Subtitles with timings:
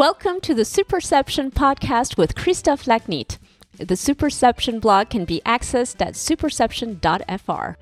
[0.00, 3.36] Welcome to the Superception podcast with Christophe Lachnitt.
[3.76, 7.76] The Superception blog can be accessed at superception.fr.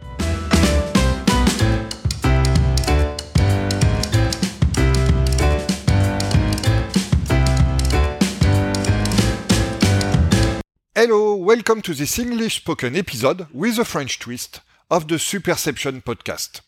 [10.96, 14.60] Hello, welcome to this English spoken episode with a French twist
[14.90, 16.62] of the Superception podcast.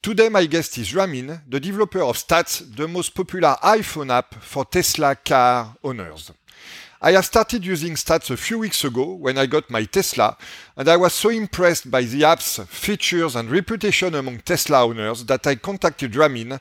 [0.00, 4.64] Today, my guest is Ramin, the developer of Stats, the most popular iPhone app for
[4.64, 6.30] Tesla car owners.
[7.02, 10.36] I have started using Stats a few weeks ago when I got my Tesla,
[10.76, 15.44] and I was so impressed by the app's features and reputation among Tesla owners that
[15.48, 16.60] I contacted Ramin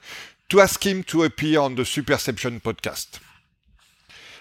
[0.49, 3.19] to ask him to appear on the Superception podcast.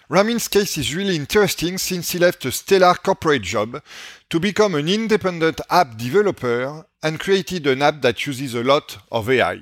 [0.08, 3.82] Ramin's case is really interesting since he left a stellar corporate job
[4.30, 9.30] to become an independent app developer and created an app that uses a lot of
[9.30, 9.60] AI.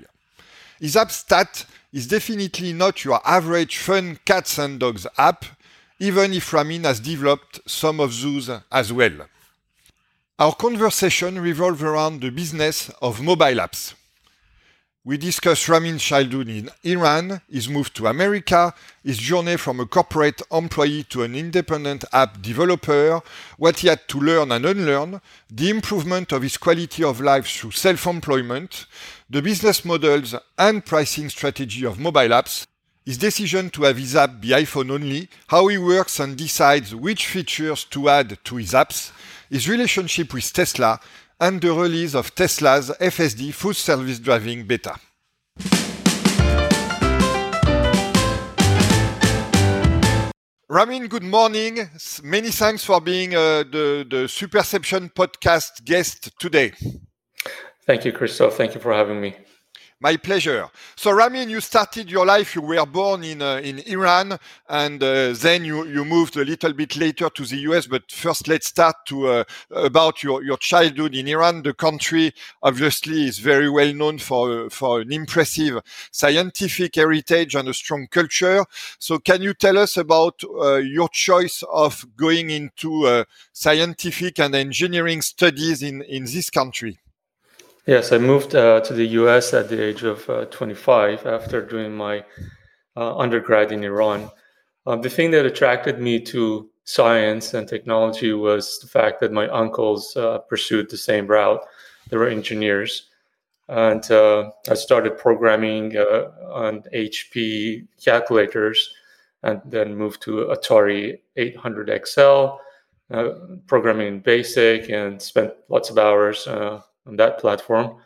[0.80, 5.44] His app stat is definitely not your average fun cats and dogs app,
[5.98, 9.26] even if Ramin has developed some of those as well.
[10.38, 13.92] Our conversation revolves around the business of mobile apps.
[15.06, 20.40] We discuss Ramin's childhood in Iran, his move to America, his journey from a corporate
[20.50, 23.20] employee to an independent app developer,
[23.58, 27.72] what he had to learn and unlearn, the improvement of his quality of life through
[27.72, 28.86] self employment,
[29.28, 32.66] the business models and pricing strategy of mobile apps,
[33.04, 37.26] his decision to have his app be iPhone only, how he works and decides which
[37.26, 39.12] features to add to his apps,
[39.50, 40.98] his relationship with Tesla,
[41.44, 44.94] and the release of Tesla's FSD full self driving beta.
[50.70, 51.90] Ramin, good morning.
[52.22, 56.72] Many thanks for being uh, the, the Superception podcast guest today.
[57.86, 58.54] Thank you, Christophe.
[58.54, 59.36] Thank you for having me.
[60.00, 60.68] My pleasure.
[60.96, 62.54] So, Ramin, you started your life.
[62.54, 66.74] You were born in uh, in Iran, and uh, then you, you moved a little
[66.74, 67.86] bit later to the US.
[67.86, 71.62] But first, let's start to uh, about your, your childhood in Iran.
[71.62, 75.80] The country obviously is very well known for for an impressive
[76.10, 78.66] scientific heritage and a strong culture.
[78.98, 83.24] So, can you tell us about uh, your choice of going into uh,
[83.54, 86.98] scientific and engineering studies in in this country?
[87.86, 91.94] Yes, I moved uh, to the US at the age of uh, 25 after doing
[91.94, 92.24] my
[92.96, 94.30] uh, undergrad in Iran.
[94.86, 99.48] Um, the thing that attracted me to science and technology was the fact that my
[99.48, 101.60] uncles uh, pursued the same route.
[102.08, 103.10] They were engineers.
[103.68, 108.94] And uh, I started programming uh, on HP calculators
[109.42, 112.46] and then moved to Atari 800 XL,
[113.66, 116.48] programming in BASIC, and spent lots of hours
[117.06, 117.96] on that platform.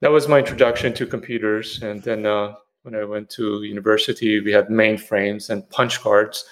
[0.00, 1.82] That was my introduction to computers.
[1.82, 6.44] And then uh, when I went to university, we had mainframes and punch cards.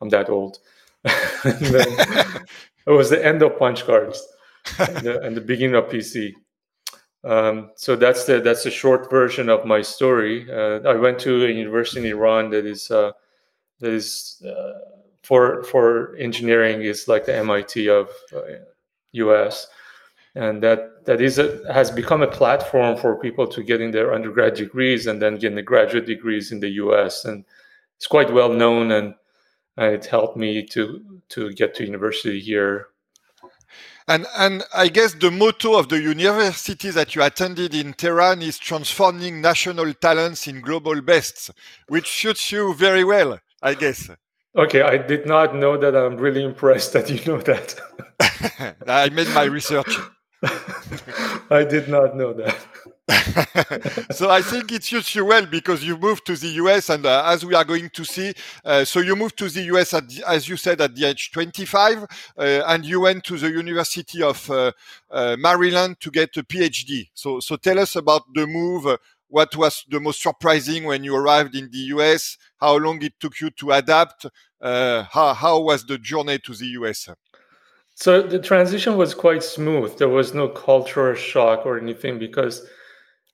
[0.00, 0.58] I'm that old.
[1.04, 2.44] it
[2.86, 4.26] was the end of punch cards
[4.78, 6.32] and, the, and the beginning of PC.
[7.24, 10.50] Um, so that's the that's the short version of my story.
[10.50, 13.12] Uh, I went to a university in Iran that is uh,
[13.80, 14.78] that is uh,
[15.22, 18.08] for for engineering is like the MIT of
[19.12, 19.66] U.S.
[20.36, 24.12] Uh, and that that is a, has become a platform for people to getting their
[24.12, 27.24] undergrad degrees and then getting the graduate degrees in the U.S.
[27.24, 27.46] and
[27.96, 29.14] it's quite well known and,
[29.78, 32.88] and it helped me to to get to university here.
[34.06, 38.58] And and I guess the motto of the university that you attended in Tehran is
[38.58, 41.50] transforming national talents in global bests,
[41.86, 44.10] which suits you very well, I guess.
[44.54, 45.96] Okay, I did not know that.
[45.96, 47.66] I'm really impressed that you know that.
[48.86, 49.96] I made my research.
[51.50, 52.56] I did not know that.
[54.10, 57.24] so I think it suits you well because you moved to the US, and uh,
[57.26, 58.34] as we are going to see,
[58.64, 62.02] uh, so you moved to the US at, as you said, at the age 25,
[62.02, 62.06] uh,
[62.66, 64.72] and you went to the University of uh,
[65.10, 67.08] uh, Maryland to get a PhD.
[67.14, 68.86] So, so tell us about the move.
[69.28, 72.38] what was the most surprising when you arrived in the US?
[72.58, 74.26] How long it took you to adapt?
[74.60, 77.08] Uh, how, how was the journey to the US?
[77.98, 79.98] So the transition was quite smooth.
[79.98, 82.64] There was no cultural shock or anything because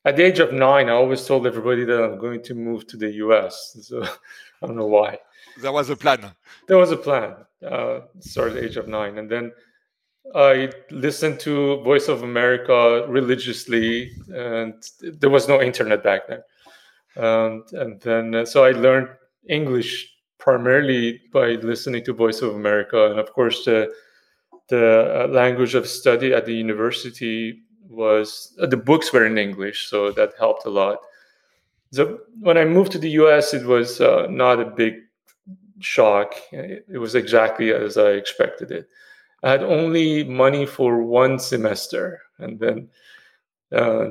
[0.07, 2.97] at the age of nine, I always told everybody that I'm going to move to
[2.97, 3.77] the US.
[3.83, 4.03] So
[4.63, 5.19] I don't know why.
[5.61, 6.33] There was a plan.
[6.67, 7.35] There was a plan.
[7.63, 9.19] Uh, started at the age of nine.
[9.19, 9.53] And then
[10.35, 16.43] I listened to Voice of America religiously, and there was no internet back then.
[17.23, 19.09] Um, and then, uh, so I learned
[19.47, 23.11] English primarily by listening to Voice of America.
[23.11, 23.93] And of course, the
[24.69, 29.89] the uh, language of study at the university was uh, the books were in English,
[29.89, 30.99] so that helped a lot.
[31.93, 34.95] so when I moved to the US, it was uh, not a big
[35.81, 36.35] shock.
[36.53, 38.89] It was exactly as I expected it.
[39.43, 42.89] I had only money for one semester, and then
[43.73, 44.07] uh,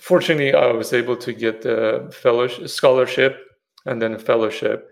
[0.00, 3.38] fortunately, I was able to get a fellowship, scholarship,
[3.86, 4.90] and then a fellowship,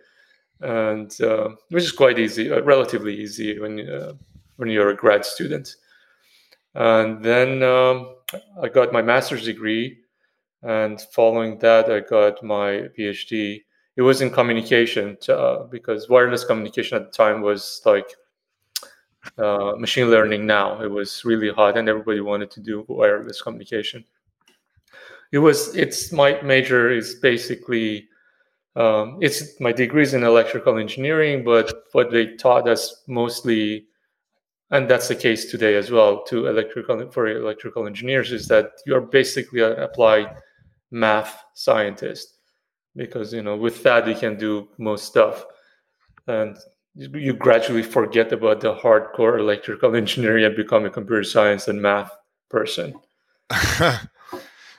[0.61, 3.79] and uh, which is quite easy, uh, relatively easy when
[4.57, 5.77] when you're a grad student.
[6.75, 8.17] And then um,
[8.61, 9.99] I got my master's degree,
[10.63, 13.63] and following that, I got my PhD.
[13.97, 18.09] It was in communication uh, because wireless communication at the time was like
[19.39, 20.81] uh, machine learning now.
[20.83, 24.05] It was really hot, and everybody wanted to do wireless communication.
[25.33, 25.75] It was.
[25.75, 28.09] It's my major is basically.
[28.77, 33.87] Um, it's my degrees in electrical engineering, but what they taught us mostly,
[34.75, 39.01] and that's the case today as well, to electrical for electrical engineers, is that you're
[39.01, 40.37] basically an applied
[40.91, 42.39] math scientist
[42.97, 45.47] because you know with that you can do most stuff.
[46.27, 46.57] And
[46.97, 52.11] you gradually forget about the hardcore electrical engineering and become a computer science and math
[52.51, 52.95] person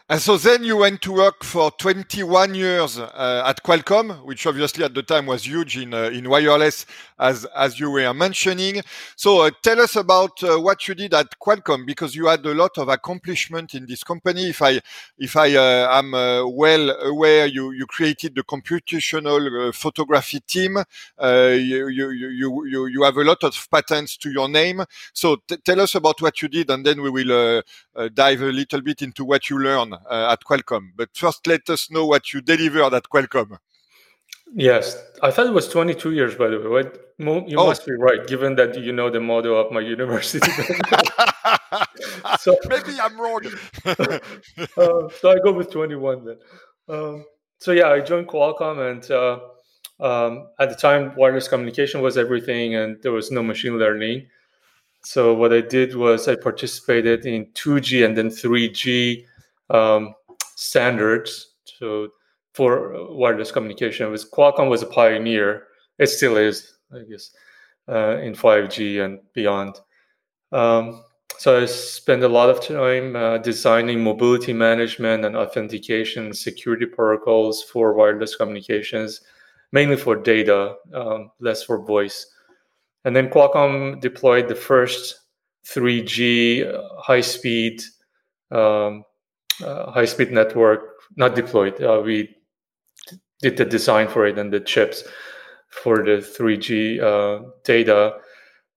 [0.07, 4.85] And so then you went to work for 21 years uh, at Qualcomm, which obviously
[4.85, 6.85] at the time was huge in uh, in wireless,
[7.17, 8.83] as as you were mentioning.
[9.15, 12.53] So uh, tell us about uh, what you did at Qualcomm because you had a
[12.53, 14.51] lot of accomplishment in this company.
[14.51, 14.79] If I
[15.17, 20.77] if I uh, am uh, well aware, you you created the computational photography team.
[21.19, 24.85] you, you you you you have a lot of patents to your name.
[25.13, 27.63] So tell us about what you did, and then we will
[28.13, 30.91] dive a little bit into what you learned at Qualcomm.
[30.95, 33.57] But first, let us know what you delivered at Qualcomm.
[34.53, 36.83] Yes, I thought it was 22 years, by the way.
[36.83, 36.93] Right?
[37.17, 37.67] You oh.
[37.67, 40.51] must be right, given that you know the motto of my university.
[42.39, 43.41] so maybe I'm wrong.
[43.85, 44.19] uh,
[45.19, 46.37] so I go with 21 then.
[46.87, 47.25] Um,
[47.59, 49.39] so yeah, I joined Qualcomm, and uh,
[49.99, 54.27] um, at the time, wireless communication was everything, and there was no machine learning.
[55.03, 59.25] So what I did was I participated in 2G and then 3G
[59.69, 60.13] um,
[60.55, 61.53] standards.
[61.65, 62.09] So
[62.53, 65.67] for wireless communication, was Qualcomm was a pioneer.
[65.99, 67.31] It still is, I guess,
[67.89, 69.79] uh, in 5G and beyond.
[70.51, 71.03] Um,
[71.37, 77.61] so I spent a lot of time uh, designing mobility management and authentication security protocols
[77.61, 79.21] for wireless communications,
[79.73, 82.27] mainly for data, um, less for voice.
[83.03, 85.19] And then Qualcomm deployed the first
[85.65, 87.81] 3G uh, high-speed
[88.51, 89.01] um, uh,
[89.61, 90.81] high speed network,
[91.15, 91.81] not deployed.
[91.81, 92.35] Uh, we
[93.41, 95.03] did the design for it and the chips
[95.69, 98.17] for the 3G uh, data,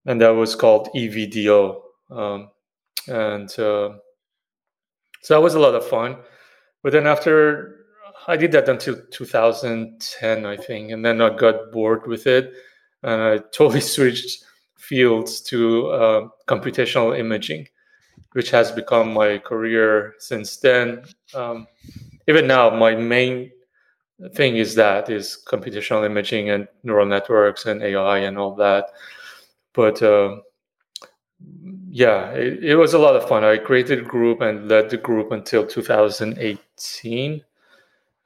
[0.06, 1.80] and that was called EVDO.
[2.10, 2.50] Um,
[3.06, 3.90] and uh,
[5.22, 6.16] so that was a lot of fun.
[6.82, 7.76] But then after
[8.26, 12.52] I did that until 2010, I think, and then I got bored with it,
[13.02, 14.44] and I totally switched
[14.78, 17.66] fields to uh, computational imaging
[18.32, 21.04] which has become my career since then.
[21.34, 21.66] Um,
[22.28, 23.50] even now, my main
[24.34, 28.90] thing is that is computational imaging and neural networks and AI and all that.
[29.72, 30.36] But uh,
[31.90, 33.44] yeah, it, it, was a lot of fun.
[33.44, 37.44] I created a group and led the group until 2018,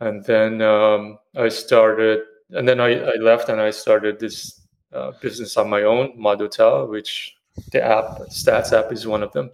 [0.01, 2.21] and then um, I started.
[2.51, 4.61] And then I, I, left and I started this
[4.93, 7.35] uh, business on my own, Modotel, which
[7.71, 9.51] the app, Stats app, is one of them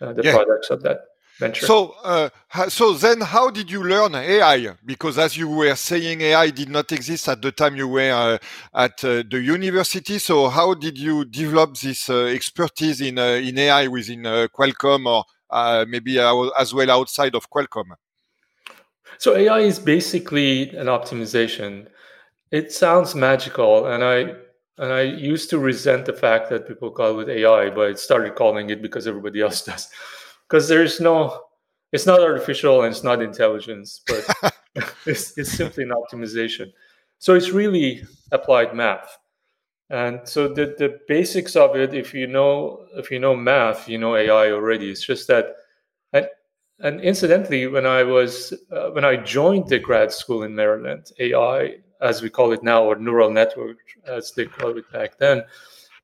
[0.00, 0.32] uh, the yeah.
[0.32, 1.00] products of that
[1.38, 1.66] venture.
[1.66, 2.28] So, uh,
[2.68, 4.74] so then, how did you learn AI?
[4.84, 8.38] Because as you were saying, AI did not exist at the time you were uh,
[8.74, 10.18] at uh, the university.
[10.18, 15.86] So, how did you develop this uh, expertise in uh, in AI within Qualcomm, or
[15.86, 17.92] maybe as well outside of Qualcomm?
[19.18, 21.88] So, AI is basically an optimization.
[22.50, 24.34] It sounds magical, and I
[24.80, 28.34] and I used to resent the fact that people call it AI, but I started
[28.34, 29.88] calling it because everybody else does.
[30.48, 31.44] Because there's no,
[31.92, 34.26] it's not artificial and it's not intelligence, but
[35.06, 36.72] it's, it's simply an optimization.
[37.18, 39.18] So it's really applied math.
[39.90, 43.98] And so the, the basics of it, if you know if you know math, you
[43.98, 44.90] know AI already.
[44.90, 45.56] It's just that,
[46.12, 46.28] and,
[46.78, 51.78] and incidentally, when I was uh, when I joined the grad school in Maryland, AI
[52.00, 55.42] as we call it now, or neural network, as they called it back then,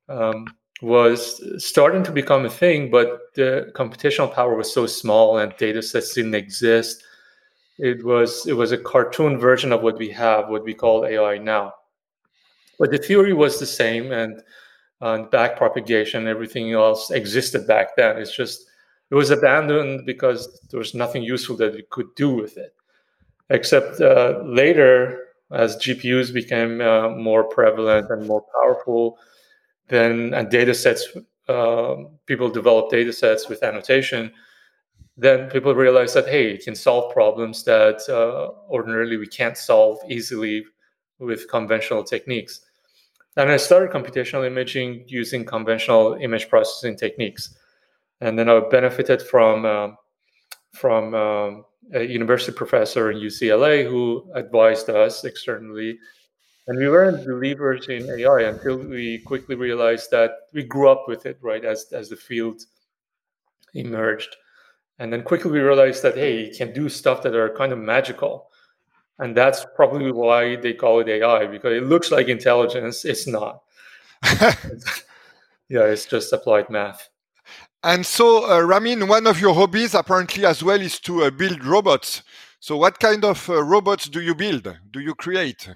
[0.08, 0.46] um,
[0.82, 5.82] was starting to become a thing, but the computational power was so small and data
[5.82, 7.02] sets didn't exist.
[7.78, 11.38] It was it was a cartoon version of what we have, what we call AI
[11.38, 11.72] now.
[12.78, 14.42] But the theory was the same, and,
[15.00, 18.18] and back propagation, everything else existed back then.
[18.18, 18.66] It's just
[19.10, 22.74] it was abandoned because there was nothing useful that we could do with it.
[23.48, 29.18] Except uh, later, as GPUs became uh, more prevalent and more powerful,
[29.88, 31.06] then and data sets,
[31.48, 34.32] uh, people developed data sets with annotation.
[35.16, 39.98] Then people realized that hey, it can solve problems that uh, ordinarily we can't solve
[40.08, 40.64] easily
[41.18, 42.60] with conventional techniques.
[43.36, 47.54] And I started computational imaging using conventional image processing techniques.
[48.20, 49.96] And then I benefited from um,
[50.72, 51.64] from um,
[51.95, 55.99] a university professor in UCLA who advised us externally.
[56.66, 61.25] And we weren't believers in AI until we quickly realized that we grew up with
[61.25, 62.61] it, right, as, as the field
[63.75, 64.35] emerged.
[64.99, 67.78] And then quickly we realized that, hey, you can do stuff that are kind of
[67.78, 68.49] magical.
[69.19, 73.05] And that's probably why they call it AI, because it looks like intelligence.
[73.05, 73.62] It's not.
[75.69, 77.09] yeah, it's just applied math.
[77.83, 81.64] And so, uh, Ramin, one of your hobbies apparently as well is to uh, build
[81.64, 82.23] robots.
[82.59, 84.76] So, what kind of uh, robots do you build?
[84.90, 85.68] Do you create?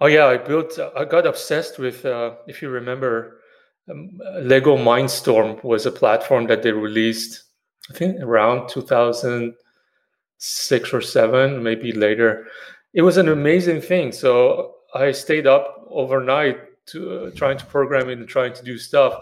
[0.00, 0.78] Oh yeah, I built.
[0.96, 2.04] I got obsessed with.
[2.04, 3.40] Uh, if you remember,
[3.90, 7.44] um, Lego Mindstorm was a platform that they released.
[7.90, 12.46] I think around 2006 or seven, maybe later.
[12.92, 14.12] It was an amazing thing.
[14.12, 18.76] So I stayed up overnight to uh, trying to program it and trying to do
[18.76, 19.14] stuff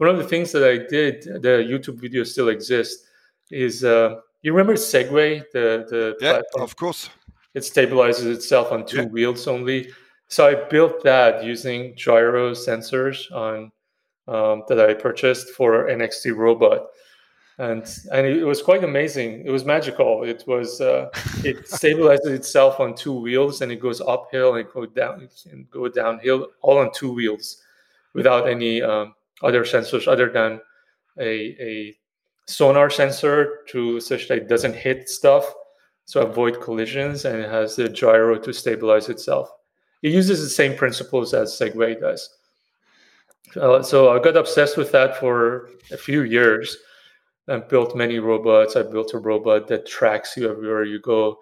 [0.00, 3.06] one of the things that I did, the YouTube video still exists,
[3.50, 6.64] is uh, you remember Segway, the the yeah, platform?
[6.64, 7.10] of course.
[7.52, 9.08] It stabilizes itself on two yeah.
[9.08, 9.90] wheels only.
[10.28, 13.70] So I built that using gyro sensors on
[14.26, 16.86] um, that I purchased for NXT robot,
[17.58, 19.44] and and it was quite amazing.
[19.44, 20.24] It was magical.
[20.24, 21.10] It was uh,
[21.44, 25.88] it stabilizes itself on two wheels and it goes uphill and go down and go
[25.88, 27.58] downhill all on two wheels
[28.14, 30.60] without any um, other sensors other than
[31.18, 31.94] a, a
[32.46, 35.52] sonar sensor to such that it doesn't hit stuff.
[36.04, 39.50] So avoid collisions and it has the gyro to stabilize itself.
[40.02, 42.28] It uses the same principles as segway does.
[43.56, 46.76] Uh, so i got obsessed with that for a few years
[47.48, 48.76] and built many robots.
[48.76, 51.38] I built a robot that tracks you everywhere you go.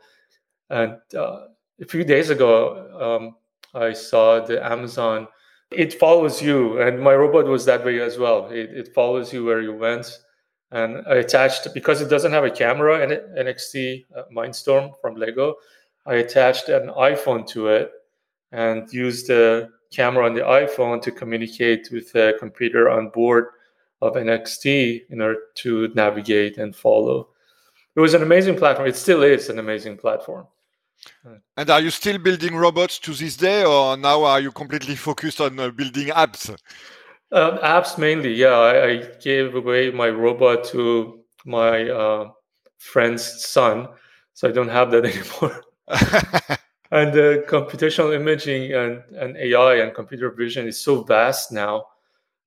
[0.71, 1.47] And uh,
[1.81, 2.57] a few days ago
[3.00, 3.37] um,
[3.75, 5.28] i saw the amazon
[5.70, 8.48] it follows you and my robot was that way as well.
[8.48, 10.18] It, it follows you where you went
[10.70, 15.54] and i attached because it doesn't have a camera it nxt uh, mindstorm from lego
[16.06, 17.90] i attached an iphone to it
[18.52, 23.46] and used the camera on the iphone to communicate with the computer on board
[24.02, 27.28] of nxt in order to navigate and follow.
[27.96, 28.88] It was an amazing platform.
[28.88, 30.46] It still is an amazing platform
[31.57, 35.40] and are you still building robots to this day, or now are you completely focused
[35.40, 36.50] on uh, building apps?
[37.31, 38.49] Um, apps mainly, yeah.
[38.49, 42.31] I, I, gave away my robot to my uh,
[42.78, 43.88] friend's son,
[44.33, 45.62] so I don't have that anymore.
[46.90, 51.87] and uh, computational imaging and, and AI and computer vision is so vast now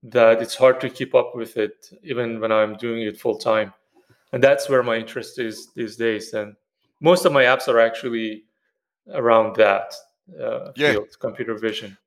[0.04, 3.74] that it's hard to keep up with it, even when I'm doing it full time.
[4.34, 6.34] And that's where my interest is these days.
[6.34, 6.56] And
[7.02, 8.44] most of my apps are actually
[9.14, 9.94] around that
[10.40, 10.92] uh, yeah.
[10.92, 11.98] field, computer vision.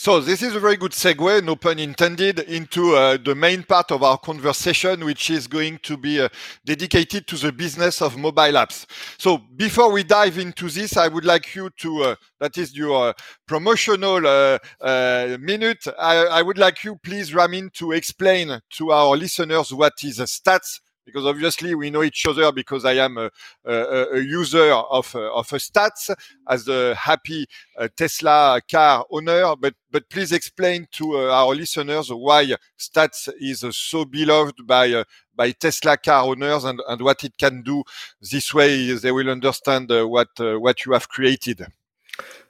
[0.00, 3.90] So this is a very good segue, no pun intended, into uh, the main part
[3.90, 6.28] of our conversation, which is going to be uh,
[6.64, 8.86] dedicated to the business of mobile apps.
[9.18, 13.08] So before we dive into this, I would like you to, uh, that is your
[13.08, 13.12] uh,
[13.48, 15.84] promotional uh, uh, minute.
[15.98, 20.78] I, I, would like you, please, Ramin, to explain to our listeners what is stats
[21.08, 23.30] because obviously we know each other because I am a,
[23.64, 26.14] a, a user of, uh, of stats
[26.46, 27.46] as a happy
[27.78, 29.56] uh, Tesla car owner.
[29.56, 35.02] But, but please explain to uh, our listeners why stats is so beloved by,
[35.34, 37.82] by Tesla car owners and, and what it can do.
[38.20, 41.66] This way they will understand what, what you have created.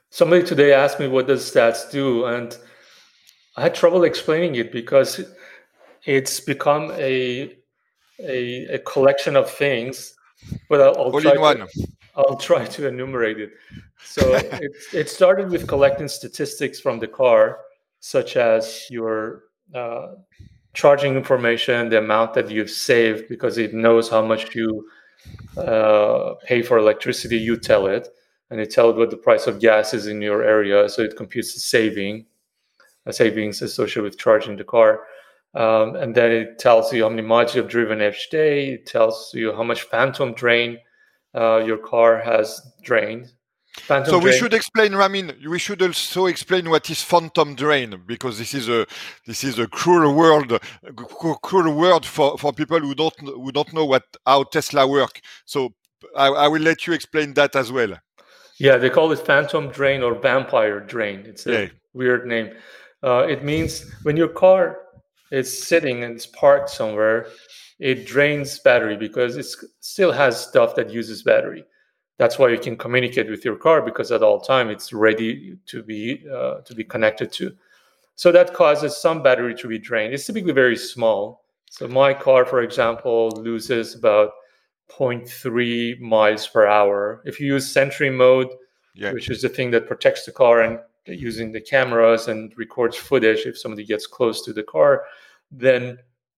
[0.09, 2.57] Somebody today asked me what does stats do and
[3.55, 5.21] I had trouble explaining it because
[6.05, 7.55] it's become a
[8.19, 10.15] a, a collection of things,
[10.69, 11.67] but I'll, I'll try to,
[12.15, 13.51] I'll try to enumerate it.
[14.03, 17.59] So it, it started with collecting statistics from the car,
[17.99, 20.15] such as your uh,
[20.73, 24.87] charging information, the amount that you've saved, because it knows how much you
[25.57, 27.37] uh, pay for electricity.
[27.37, 28.07] You tell it,
[28.49, 31.53] and it tells what the price of gas is in your area, so it computes
[31.53, 32.25] the saving,
[33.05, 35.01] uh, savings associated with charging the car.
[35.55, 38.71] Um, and then it tells you how many miles you've driven each day.
[38.73, 40.77] It tells you how much phantom drain
[41.35, 43.31] uh, your car has drained.
[43.81, 44.33] Phantom so drain.
[44.33, 45.33] we should explain, Ramin.
[45.47, 48.85] We should also explain what is phantom drain because this is a
[49.25, 50.59] this is a cruel word,
[51.41, 55.21] cruel word for, for people who don't who don't know what how Tesla work.
[55.45, 55.73] So
[56.15, 57.97] I, I will let you explain that as well.
[58.59, 61.23] Yeah, they call it phantom drain or vampire drain.
[61.25, 61.67] It's a yeah.
[61.93, 62.51] weird name.
[63.01, 64.77] Uh, it means when your car
[65.31, 67.27] is sitting and it's parked somewhere,
[67.79, 69.45] it drains battery because it
[69.79, 71.63] still has stuff that uses battery.
[72.17, 75.81] That's why you can communicate with your car because at all time it's ready to
[75.81, 77.55] be uh, to be connected to.
[78.15, 80.13] So that causes some battery to be drained.
[80.13, 81.45] It's typically very small.
[81.71, 84.31] So my car, for example, loses about
[84.89, 87.21] 0.3 miles per hour.
[87.23, 88.49] If you use Sentry mode,
[88.93, 89.13] yeah.
[89.13, 93.45] which is the thing that protects the car and using the cameras and records footage
[93.45, 95.05] if somebody gets close to the car,
[95.51, 95.97] then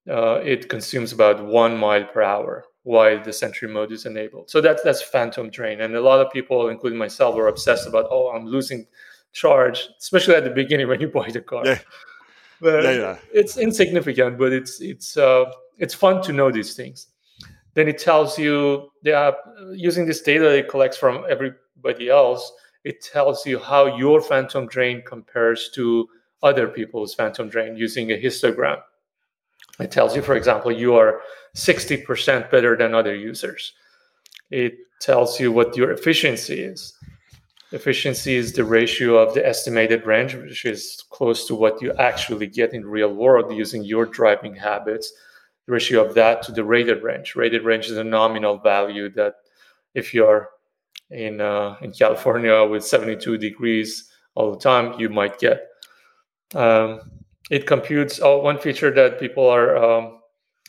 [0.09, 4.49] uh, it consumes about one mile per hour while the Sentry mode is enabled.
[4.49, 8.07] So that's that's phantom drain, and a lot of people, including myself, are obsessed about
[8.09, 8.87] oh I'm losing
[9.33, 11.65] charge, especially at the beginning when you buy the car.
[11.65, 11.79] Yeah.
[12.59, 13.17] But yeah, yeah.
[13.33, 15.45] it's insignificant, but it's it's uh,
[15.77, 17.07] it's fun to know these things.
[17.73, 19.37] Then it tells you the app
[19.71, 22.51] using this data it collects from everybody else.
[22.83, 26.07] It tells you how your phantom drain compares to
[26.41, 28.81] other people's phantom drain using a histogram.
[29.79, 31.21] It tells you, for example, you are
[31.55, 33.73] 60% better than other users.
[34.49, 36.93] It tells you what your efficiency is.
[37.71, 42.47] Efficiency is the ratio of the estimated range, which is close to what you actually
[42.47, 45.13] get in real world using your driving habits.
[45.67, 47.35] The ratio of that to the rated range.
[47.35, 49.35] Rated range is a nominal value that
[49.93, 50.49] if you're
[51.11, 55.67] in uh, in California with 72 degrees all the time, you might get.
[56.55, 57.01] Um,
[57.49, 58.19] it computes.
[58.21, 60.19] Oh, one feature that people are um,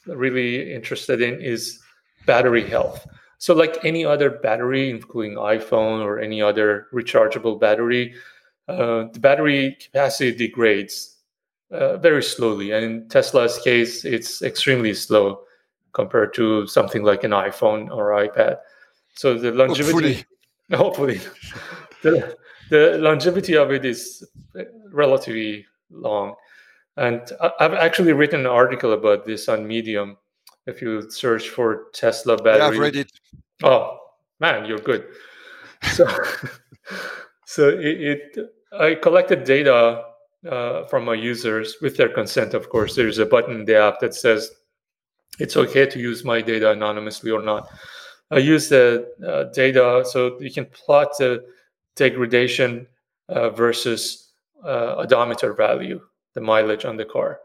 [0.07, 1.81] really interested in is
[2.27, 3.07] battery health.
[3.39, 8.15] So, like any other battery, including iPhone or any other rechargeable battery,
[8.69, 11.17] uh, the battery capacity degrades
[11.71, 12.71] uh, very slowly.
[12.73, 15.43] And in Tesla's case, it's extremely slow
[15.93, 18.59] compared to something like an iPhone or iPad.
[19.15, 20.25] So the longevity,
[20.73, 21.21] hopefully,
[22.03, 22.37] the,
[22.71, 24.27] the longevity of it is
[24.93, 26.35] relatively long.
[26.97, 27.23] And
[27.59, 30.19] I've actually written an article about this on Medium.
[30.67, 33.13] If you search for Tesla battery, yeah, I've read it.
[33.63, 33.99] Oh
[34.41, 35.07] man, you're good.
[35.95, 36.07] So,
[37.47, 38.39] so it, it,
[38.79, 40.05] I collected data
[40.49, 42.55] uh, from my users with their consent.
[42.55, 44.51] Of course, there's a button in the app that says
[45.39, 47.69] it's okay to use my data anonymously or not.
[48.33, 51.45] I use the uh, data so you can plot the
[51.97, 52.87] degradation
[53.29, 54.33] uh, versus
[54.65, 56.01] uh, odometer value
[56.35, 57.41] the mileage on the car.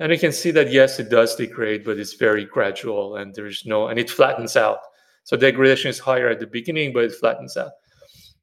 [0.00, 3.64] And you can see that yes, it does degrade, but it's very gradual and there's
[3.64, 4.80] no and it flattens out.
[5.24, 7.72] So degradation is higher at the beginning, but it flattens out.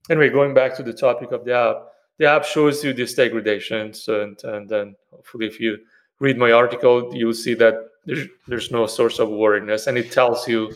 [0.09, 1.75] Anyway, going back to the topic of the app,
[2.17, 5.77] the app shows you these degradations, and, and then hopefully, if you
[6.19, 10.47] read my article, you'll see that there's, there's no source of worriness, and it tells
[10.47, 10.73] you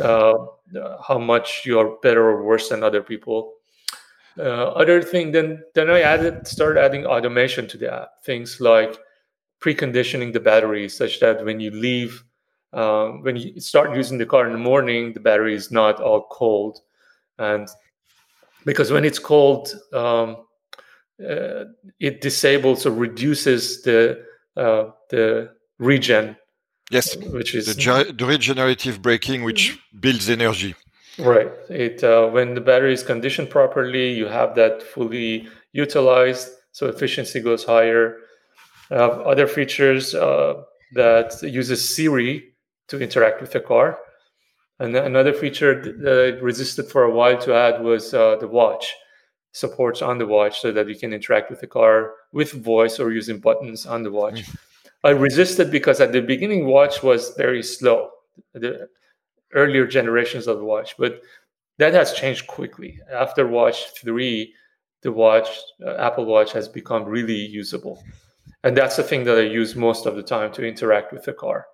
[0.00, 0.34] uh,
[1.06, 3.54] how much you're better or worse than other people.
[4.38, 8.24] Uh, other thing, then then I added started adding automation to the app.
[8.24, 8.96] Things like
[9.60, 12.24] preconditioning the battery, such that when you leave,
[12.72, 16.26] um, when you start using the car in the morning, the battery is not all
[16.30, 16.80] cold,
[17.38, 17.68] and
[18.64, 20.36] because when it's cold, um,
[21.20, 21.64] uh,
[22.00, 24.24] it disables or reduces the
[24.56, 26.36] uh, the regen.
[26.92, 30.74] Yes, which is the, the regenerative braking, which builds energy.
[31.18, 31.50] Right.
[31.68, 37.40] It uh, when the battery is conditioned properly, you have that fully utilized, so efficiency
[37.40, 38.18] goes higher.
[38.90, 40.62] other features uh,
[40.94, 42.52] that uses Siri
[42.88, 43.98] to interact with the car.
[44.78, 45.74] And another feature
[46.04, 48.94] that I resisted for a while to add was uh, the watch
[49.52, 53.12] supports on the watch so that you can interact with the car with voice or
[53.12, 54.44] using buttons on the watch.
[55.04, 58.10] I resisted because at the beginning, watch was very slow.
[58.54, 58.88] The,
[59.54, 61.20] earlier generations of the watch, but
[61.78, 62.98] that has changed quickly.
[63.12, 64.52] After Watch 3,
[65.02, 65.48] the watch,
[65.84, 68.02] uh, Apple Watch, has become really usable.
[68.64, 71.32] And that's the thing that I use most of the time to interact with the
[71.32, 71.66] car.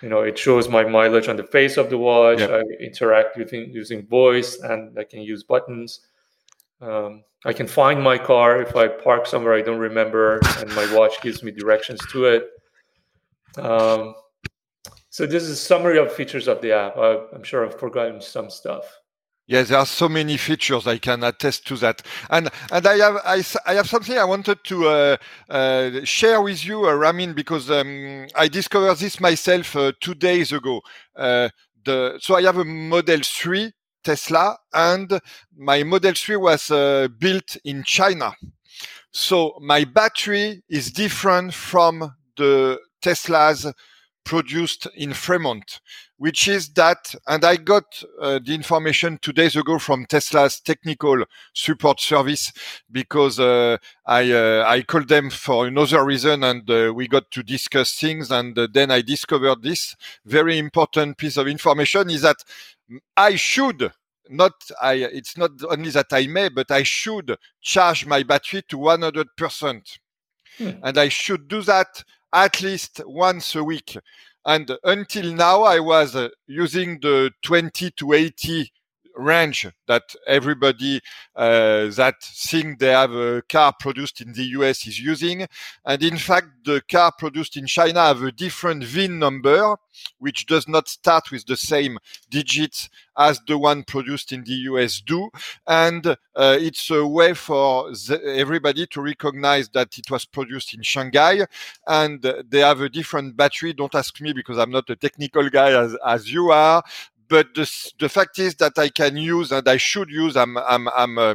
[0.00, 2.40] You know, it shows my mileage on the face of the watch.
[2.40, 2.50] Yep.
[2.50, 6.00] I interact using using voice, and I can use buttons.
[6.80, 10.94] Um, I can find my car if I park somewhere I don't remember, and my
[10.94, 12.44] watch gives me directions to it.
[13.58, 14.14] Um,
[15.10, 16.96] so this is a summary of features of the app.
[16.96, 18.84] I, I'm sure I've forgotten some stuff.
[19.46, 20.86] Yes, there are so many features.
[20.86, 22.02] I can attest to that.
[22.30, 25.16] And and I have I, I have something I wanted to uh,
[25.50, 30.52] uh, share with you, uh, Ramin, because um, I discovered this myself uh, two days
[30.52, 30.80] ago.
[31.16, 31.48] Uh,
[31.84, 35.20] the so I have a Model 3 Tesla, and
[35.56, 38.32] my Model 3 was uh, built in China.
[39.10, 43.66] So my battery is different from the Tesla's
[44.24, 45.80] produced in Fremont,
[46.16, 51.24] which is that, and I got uh, the information two days ago from Tesla's technical
[51.52, 52.52] support service
[52.90, 57.42] because uh, I uh, I called them for another reason, and uh, we got to
[57.42, 62.44] discuss things, and uh, then I discovered this very important piece of information is that
[63.16, 63.92] I should
[64.28, 68.78] not I it's not only that I may, but I should charge my battery to
[68.78, 69.98] 100%.
[70.58, 70.70] Hmm.
[70.82, 73.96] And I should do that at least once a week.
[74.44, 78.72] And until now, I was uh, using the 20 to 80
[79.16, 81.00] range that everybody
[81.36, 85.46] uh, that think they have a car produced in the US is using.
[85.84, 89.76] And in fact, the car produced in China have a different VIN number,
[90.18, 91.98] which does not start with the same
[92.30, 95.28] digits as the one produced in the US do.
[95.66, 100.82] And uh, it's a way for the, everybody to recognize that it was produced in
[100.82, 101.46] Shanghai
[101.86, 103.72] and they have a different battery.
[103.72, 106.82] Don't ask me because I'm not a technical guy as, as you are,
[107.32, 110.36] but the, the fact is that I can use and I should use.
[110.36, 111.18] I'm I'm I'm.
[111.18, 111.34] Uh,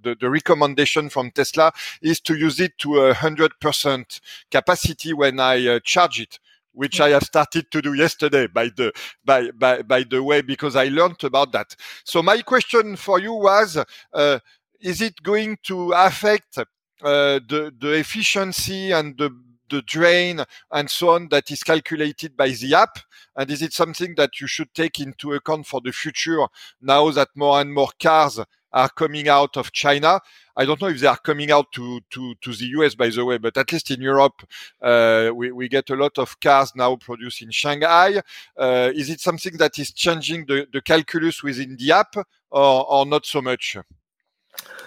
[0.00, 5.38] the, the, recommendation from Tesla is to use it to a hundred percent capacity when
[5.38, 6.40] I uh, charge it,
[6.72, 8.92] which I have started to do yesterday by the
[9.24, 11.74] by, by by the way because I learned about that.
[12.04, 13.78] So my question for you was:
[14.12, 14.38] uh,
[14.80, 16.64] Is it going to affect uh,
[17.02, 19.30] the the efficiency and the
[19.72, 22.98] the drain and so on that is calculated by the app?
[23.34, 26.46] And is it something that you should take into account for the future
[26.80, 28.38] now that more and more cars
[28.72, 30.20] are coming out of China?
[30.54, 33.24] I don't know if they are coming out to, to, to the US, by the
[33.24, 34.42] way, but at least in Europe,
[34.82, 38.22] uh, we, we get a lot of cars now produced in Shanghai.
[38.56, 42.14] Uh, is it something that is changing the, the calculus within the app
[42.50, 43.78] or, or not so much?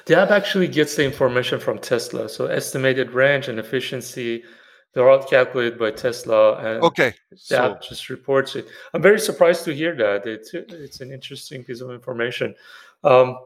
[0.06, 2.30] The app actually gets the information from Tesla.
[2.30, 4.43] So estimated range and efficiency
[4.95, 7.13] they're all calculated by Tesla, and okay,
[7.49, 7.89] that so.
[7.89, 8.65] just reports it.
[8.93, 10.25] I'm very surprised to hear that.
[10.25, 12.55] It's it's an interesting piece of information.
[13.03, 13.38] Um,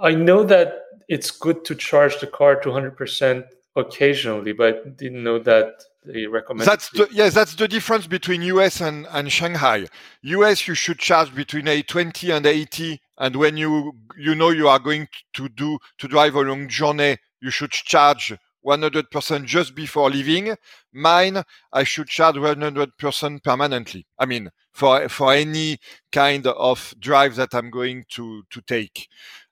[0.00, 5.22] I know that it's good to charge the car to 100 percent occasionally, but didn't
[5.22, 6.68] know that they recommend.
[6.68, 9.86] That's the, yes, that's the difference between US and, and Shanghai.
[10.22, 14.68] US you should charge between a 20 and 80, and when you you know you
[14.68, 18.32] are going to do to drive a long journey, you should charge
[18.68, 20.54] 100% just before leaving.
[20.92, 24.06] Mine, I should charge 100% permanently.
[24.18, 25.78] I mean, for for any
[26.12, 29.08] kind of drive that I'm going to to take.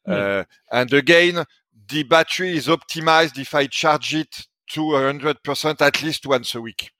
[0.06, 0.12] Mm.
[0.14, 1.44] Uh, and again,
[1.88, 6.90] the battery is optimized if I charge it to 100% at least once a week,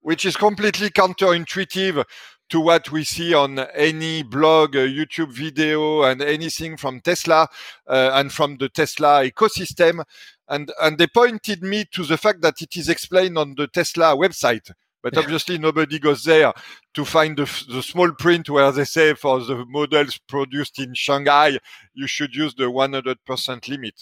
[0.00, 2.04] which is completely counterintuitive
[2.48, 7.48] to what we see on any blog, uh, YouTube video, and anything from Tesla
[7.88, 10.04] uh, and from the Tesla ecosystem.
[10.48, 14.16] And, and they pointed me to the fact that it is explained on the Tesla
[14.16, 14.70] website.
[15.02, 16.52] But obviously, nobody goes there
[16.94, 21.58] to find the, the, small print where they say for the models produced in Shanghai,
[21.94, 23.94] you should use the 100% limit.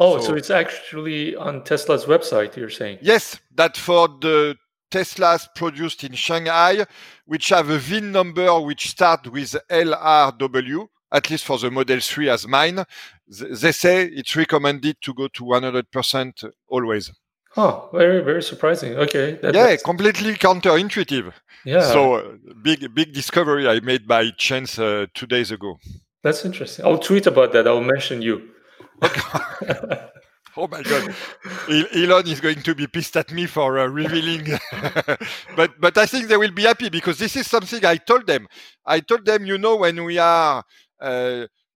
[0.00, 2.98] Oh, so, so it's actually on Tesla's website, you're saying?
[3.02, 4.56] Yes, that for the
[4.90, 6.86] Teslas produced in Shanghai,
[7.26, 12.28] which have a VIN number which start with LRW, at least for the Model 3
[12.28, 12.84] as mine.
[13.28, 17.12] They say it's recommended to go to 100% always.
[17.56, 18.96] Oh, very, very surprising.
[18.96, 19.38] Okay.
[19.42, 19.82] That, yeah, that's...
[19.82, 21.32] completely counterintuitive.
[21.64, 21.80] Yeah.
[21.80, 25.78] So uh, big, big discovery I made by chance uh, two days ago.
[26.22, 26.84] That's interesting.
[26.84, 27.66] I'll tweet about that.
[27.66, 28.50] I'll mention you.
[29.02, 30.00] Okay.
[30.58, 31.14] Oh my God,
[31.68, 34.58] Elon is going to be pissed at me for uh, revealing,
[35.56, 38.48] but but I think they will be happy because this is something I told them.
[38.86, 40.64] I told them, you know, when we are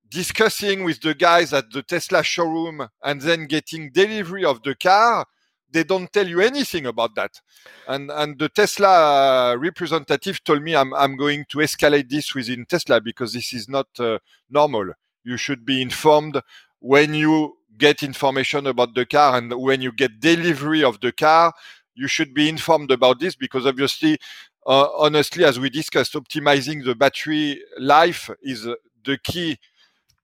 [0.09, 5.27] discussing with the guys at the Tesla showroom and then getting delivery of the car,
[5.73, 7.41] they don't tell you anything about that.
[7.87, 13.01] And and the Tesla representative told me I'm I'm going to escalate this within Tesla
[13.01, 14.19] because this is not uh,
[14.51, 14.93] normal.
[15.23, 16.41] You should be informed
[16.81, 21.53] when you get information about the car and when you get delivery of the car,
[21.95, 24.19] you should be informed about this because obviously,
[24.67, 28.67] uh, honestly, as we discussed, optimizing the battery life is
[29.05, 29.59] the key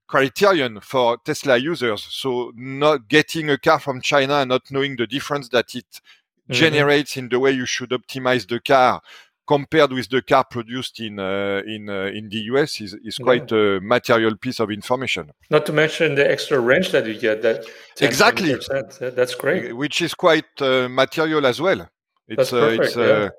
[0.06, 2.06] criterion for Tesla users.
[2.10, 6.52] So not getting a car from China and not knowing the difference that it mm-hmm.
[6.52, 9.00] generates in the way you should optimize the car
[9.46, 13.50] compared with the car produced in uh, in uh, in the US is, is quite
[13.50, 13.76] yeah.
[13.76, 15.30] a material piece of information.
[15.50, 17.42] Not to mention the extra range that you get.
[17.42, 17.64] That
[17.96, 18.56] 10, exactly
[19.00, 19.76] that's great.
[19.76, 21.88] Which is quite uh, material as well.
[22.28, 23.30] It's that's uh, perfect, it's uh,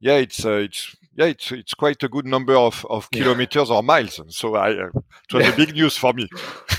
[0.00, 0.14] yeah.
[0.14, 0.18] yeah.
[0.20, 3.76] it's uh, it's yeah it's it's quite a good number of, of kilometers yeah.
[3.76, 4.20] or miles.
[4.28, 4.92] So I it
[5.32, 5.52] was yeah.
[5.52, 6.28] a big news for me.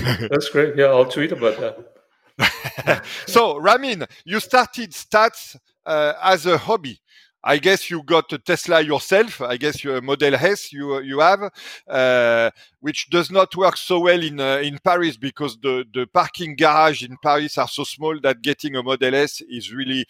[0.30, 0.76] that's great.
[0.76, 3.04] Yeah, I'll tweet about that.
[3.26, 7.00] so Ramin, you started stats as a hobby
[7.44, 9.40] I guess you got a Tesla yourself.
[9.40, 11.50] I guess you Model S you you have,
[11.88, 12.50] uh,
[12.80, 17.02] which does not work so well in uh, in Paris because the the parking garage
[17.02, 20.06] in Paris are so small that getting a Model S is really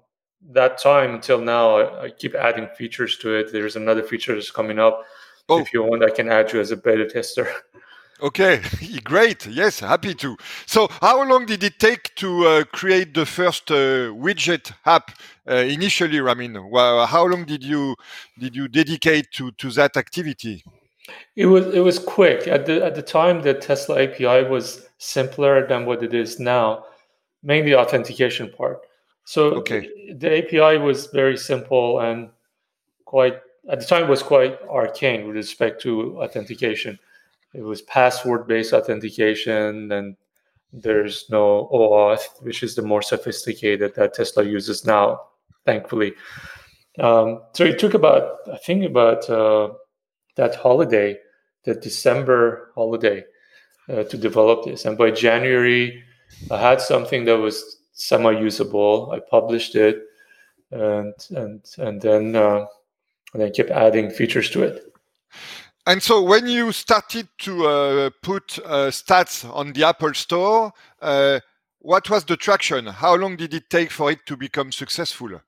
[0.52, 3.52] that time until now, I, I, keep adding features to it.
[3.52, 5.04] There's another feature that's coming up.
[5.50, 5.60] Oh.
[5.60, 7.50] If you want, I can add you as a beta tester.
[8.22, 8.62] Okay,
[9.04, 9.48] great.
[9.48, 10.36] Yes, happy to.
[10.66, 15.12] So, how long did it take to uh, create the first uh, widget app
[15.50, 16.70] uh, initially, Ramin?
[16.70, 17.96] Well, how long did you
[18.38, 20.66] did you dedicate to to that activity?
[21.38, 22.48] It was it was quick.
[22.48, 26.84] At the at the time, the Tesla API was simpler than what it is now,
[27.42, 28.82] mainly authentication part.
[29.30, 29.88] So okay.
[30.12, 32.32] the API was very simple and
[33.06, 33.36] quite
[33.70, 36.98] at the time was quite arcane with respect to authentication.
[37.54, 40.18] It was password based authentication and
[40.74, 45.22] there's no OAuth, which is the more sophisticated that Tesla uses now,
[45.64, 46.14] thankfully.
[46.98, 49.74] Um, so it took about, I think, about uh,
[50.38, 51.20] that holiday,
[51.66, 53.26] the December holiday,
[53.90, 54.86] uh, to develop this.
[54.86, 56.04] And by January,
[56.50, 59.12] I had something that was semi-usable.
[59.12, 60.04] I published it,
[60.72, 62.66] and and and then uh,
[63.34, 64.94] and then kept adding features to it.
[65.86, 71.40] And so, when you started to uh, put uh, stats on the Apple Store, uh,
[71.80, 72.86] what was the traction?
[72.86, 75.42] How long did it take for it to become successful?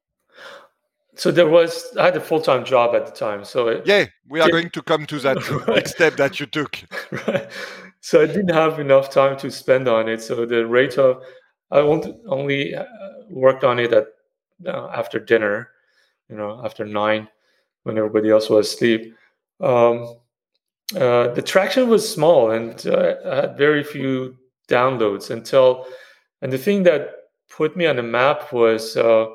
[1.16, 3.44] So there was I had a full time job at the time.
[3.44, 5.88] So it, yeah, we are going to come to that right.
[5.88, 6.80] step that you took.
[7.28, 7.48] Right.
[8.04, 10.24] So I didn't have enough time to spend on it.
[10.24, 11.22] So the rate of
[11.72, 12.86] I only uh,
[13.30, 14.08] worked on it at
[14.66, 15.70] uh, after dinner,
[16.30, 17.28] you know, after nine,
[17.84, 19.16] when everybody else was asleep.
[19.60, 20.18] Um,
[20.96, 25.88] uh, the traction was small and uh, I had very few downloads until,
[26.42, 27.12] and the thing that
[27.50, 29.28] put me on the map was uh,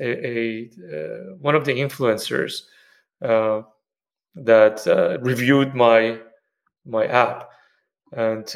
[0.00, 2.62] a, a uh, one of the influencers
[3.20, 6.18] that reviewed my
[6.86, 7.50] my app,
[8.12, 8.46] and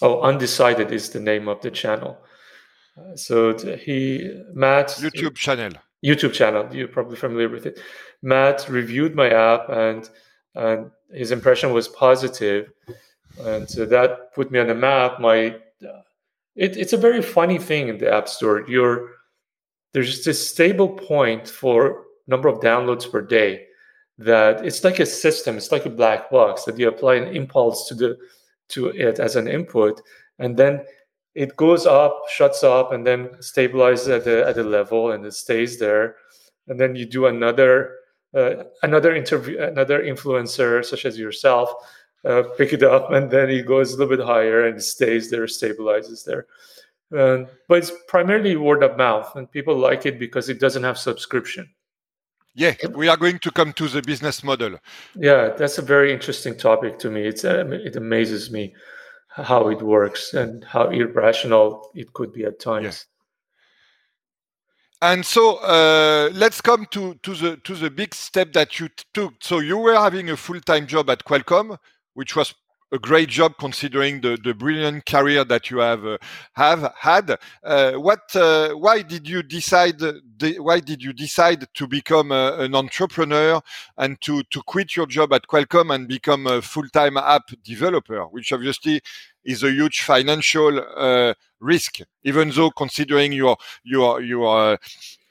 [0.00, 2.18] Oh, Undecided is the name of the channel.
[2.96, 4.88] Uh, so he, Matt.
[4.88, 5.72] YouTube channel.
[6.04, 6.68] YouTube channel.
[6.72, 7.80] You're probably familiar with it.
[8.22, 10.08] Matt reviewed my app and
[10.54, 12.70] and his impression was positive,
[13.40, 15.20] and so that put me on the map.
[15.20, 16.02] My uh,
[16.56, 18.68] it, it's a very funny thing in the App Store.
[18.68, 19.10] You're
[19.92, 23.66] there's this stable point for number of downloads per day
[24.18, 25.56] that it's like a system.
[25.56, 28.18] It's like a black box that you apply an impulse to the
[28.68, 30.00] to it as an input,
[30.38, 30.84] and then
[31.34, 35.34] it goes up, shuts up, and then stabilizes at the at a level, and it
[35.34, 36.16] stays there.
[36.66, 37.94] And then you do another
[38.34, 41.70] uh, another interview, another influencer such as yourself,
[42.24, 45.46] uh, pick it up, and then it goes a little bit higher and stays there,
[45.46, 46.46] stabilizes there.
[47.10, 51.68] but it's primarily word of mouth, and people like it because it doesn't have subscription.
[52.58, 54.80] Yeah, we are going to come to the business model.
[55.14, 57.22] Yeah, that's a very interesting topic to me.
[57.22, 58.74] It's uh, it amazes me
[59.28, 63.06] how it works and how irrational it could be at times.
[65.00, 65.10] Yeah.
[65.10, 69.34] And so uh, let's come to, to the to the big step that you took.
[69.40, 71.78] So you were having a full time job at Qualcomm,
[72.14, 72.56] which was
[72.90, 76.18] a great job considering the, the brilliant career that you have uh,
[76.54, 77.36] have had.
[77.62, 78.34] Uh, what?
[78.34, 79.98] Uh, why did you decide?
[80.36, 83.60] De- why did you decide to become a, an entrepreneur
[83.96, 88.22] and to to quit your job at Qualcomm and become a full time app developer?
[88.24, 89.00] Which obviously
[89.44, 94.76] is a huge financial uh, risk, even though considering your your your uh,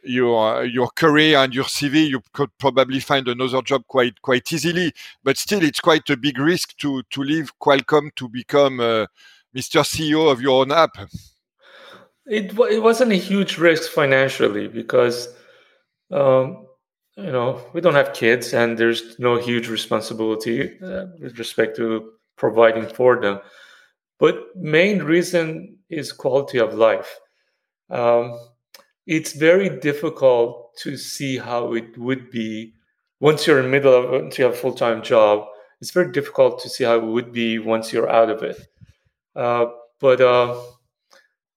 [0.04, 4.94] your your career and your CV, you could probably find another job quite quite easily.
[5.24, 9.08] But still, it's quite a big risk to to leave Qualcomm to become uh,
[9.56, 9.84] Mr.
[9.84, 10.98] CEO of your own app.
[12.26, 15.30] It it wasn't a huge risk financially because.
[16.10, 16.68] Um,
[17.18, 22.12] you know, we don't have kids, and there's no huge responsibility uh, with respect to
[22.38, 23.40] providing for them.
[24.20, 27.20] But main reason is quality of life.
[27.90, 28.38] Um,
[29.08, 32.74] it's very difficult to see how it would be
[33.20, 35.48] once you're in the middle of once you have a full-time job.
[35.82, 38.60] It's very difficult to see how it would be once you're out of it.
[39.36, 39.68] Uh,
[40.00, 40.60] but uh,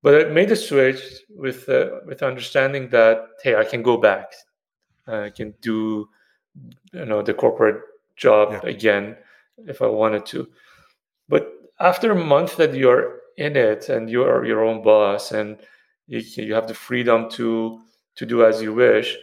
[0.02, 4.32] but I made a switch with uh, with understanding that hey, I can go back
[5.10, 6.08] I can do
[6.92, 7.82] you know the corporate
[8.16, 8.70] job yeah.
[8.70, 9.16] again
[9.66, 10.48] if I wanted to.
[11.28, 15.58] But after a month that you're in it and you are your own boss and
[16.10, 17.80] you, you have the freedom to
[18.16, 19.16] to do as you wish,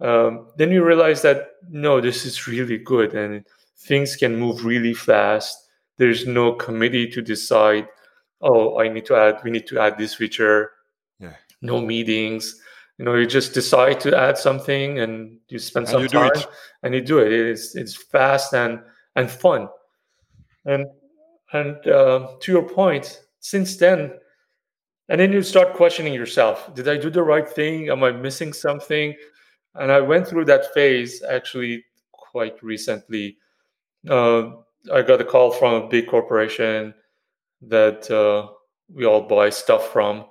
[0.00, 3.44] um, then you realize that no, this is really good and
[3.78, 5.56] things can move really fast.
[5.98, 7.86] There's no committee to decide.
[8.40, 9.40] Oh, I need to add.
[9.44, 10.72] We need to add this feature.
[11.20, 11.34] Yeah.
[11.60, 12.60] No meetings
[12.98, 16.30] you know you just decide to add something and you spend some and you time
[16.82, 18.80] and you do it it's it's fast and
[19.16, 19.68] and fun
[20.66, 20.86] and
[21.52, 24.12] and uh, to your point since then
[25.08, 26.74] and then you start questioning yourself.
[26.74, 27.88] Did i do the right thing?
[27.88, 29.14] Am i missing something?
[29.74, 33.36] And i went through that phase actually quite recently.
[34.08, 34.50] Uh,
[34.92, 36.94] i got a call from a big corporation
[37.62, 38.48] that uh,
[38.92, 40.24] we all buy stuff from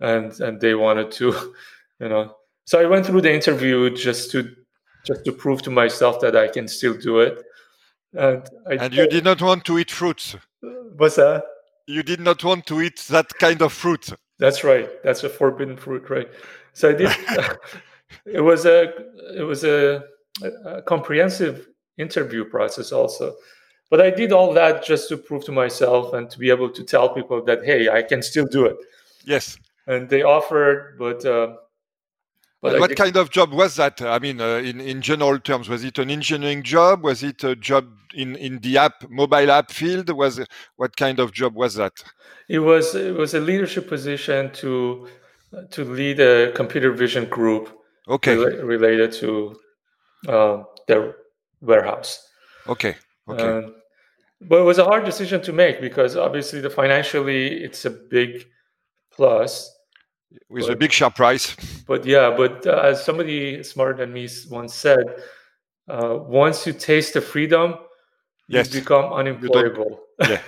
[0.00, 1.32] and and they wanted to
[2.00, 2.34] you know.
[2.64, 4.54] So i went through the interview just to
[5.06, 7.42] just to prove to myself that i can still do it.
[8.14, 10.34] And I, and you did not want to eat fruits.
[10.96, 11.44] What's that
[11.88, 14.10] you did not want to eat that kind of fruit.
[14.38, 15.02] That's right.
[15.02, 16.28] That's a forbidden fruit right?
[16.74, 17.10] So i did.
[18.24, 18.94] It was a
[19.36, 20.02] it was a,
[20.64, 23.34] a comprehensive interview process also.
[23.90, 26.84] But i did all that just to prove to myself and to be able to
[26.84, 28.76] tell people that hey i can still do it.
[29.24, 29.58] Yes.
[29.86, 31.56] And they offered but uh,
[32.60, 34.02] but what kind of job was that?
[34.02, 37.04] I mean, uh, in in general terms, was it an engineering job?
[37.04, 40.10] Was it a job in in the app mobile app field?
[40.10, 41.92] Was it, what kind of job was that?
[42.48, 45.08] It was it was a leadership position to
[45.70, 47.70] to lead a computer vision group.
[48.08, 48.34] Okay.
[48.34, 49.56] Rela- related to
[50.26, 51.14] uh, their
[51.60, 52.26] warehouse.
[52.66, 52.96] Okay.
[53.28, 53.68] Okay.
[54.40, 58.46] but it was a hard decision to make because obviously the financially it's a big
[59.10, 59.70] plus
[60.48, 61.56] with but, a big share price.
[61.86, 65.04] But yeah, but uh, as somebody smarter than me once said,
[65.88, 67.76] uh, once you taste the freedom,
[68.48, 68.72] yes.
[68.72, 70.00] you become unemployable.
[70.20, 70.40] You yeah,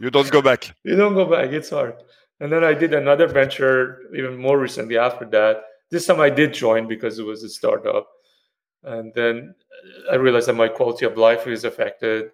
[0.00, 0.74] you don't go back.
[0.84, 1.50] you don't go back.
[1.50, 1.94] It's hard.
[2.40, 5.62] And then I did another venture even more recently after that.
[5.90, 8.08] This time I did join because it was a startup.
[8.82, 9.54] And then
[10.10, 12.30] I realized that my quality of life is affected.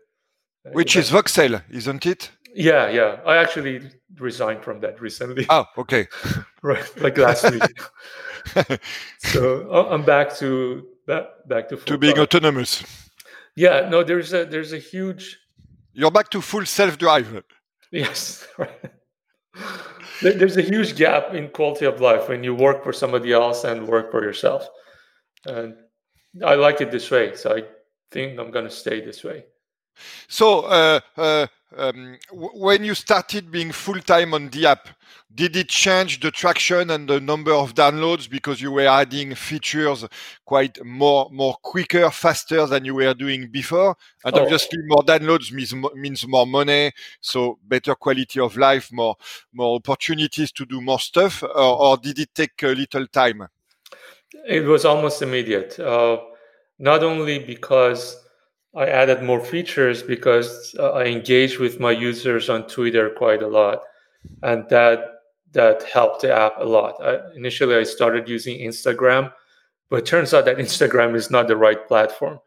[0.73, 2.31] Which is Voxel, isn't it?
[2.57, 3.21] Yeah, yeah.
[3.27, 3.83] I actually
[4.19, 5.47] resigned from that recently.
[5.51, 6.09] Oh, okay.
[6.63, 7.61] right, like last week.
[9.19, 12.23] so uh, I'm back to back back to to being time.
[12.23, 12.83] autonomous.
[13.57, 15.39] Yeah, no, there's a there's a huge.
[15.93, 17.45] You're back to full self drive.
[17.91, 18.91] Yes, right.
[20.23, 23.87] There's a huge gap in quality of life when you work for somebody else and
[23.87, 24.67] work for yourself.
[25.45, 25.75] And
[26.43, 27.65] I like it this way, so I
[28.11, 29.45] think I'm going to stay this way.
[30.29, 34.89] So, uh, uh, um, when you started being full time on the app,
[35.35, 40.05] did it change the traction and the number of downloads because you were adding features
[40.45, 43.97] quite more more quicker, faster than you were doing before?
[44.25, 44.43] And oh.
[44.43, 49.17] obviously, more downloads means means more money, so better quality of life, more
[49.53, 51.43] more opportunities to do more stuff.
[51.43, 53.49] Or, or did it take a little time?
[54.47, 55.79] It was almost immediate.
[55.79, 56.19] Uh,
[56.79, 58.26] not only because
[58.77, 63.49] I added more features because uh, I engage with my users on Twitter quite a
[63.49, 63.81] lot,
[64.43, 65.23] and that
[65.53, 67.03] that helped the app a lot.
[67.03, 69.33] I, initially, I started using Instagram,
[69.89, 72.39] but it turns out that Instagram is not the right platform.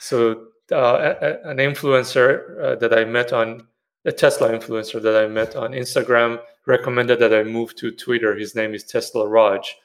[0.00, 3.66] So, uh, a, an influencer uh, that I met on
[4.04, 8.34] a Tesla influencer that I met on Instagram recommended that I move to Twitter.
[8.34, 9.76] His name is Tesla Raj.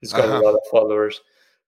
[0.00, 0.40] He's got uh-huh.
[0.40, 1.20] a lot of followers.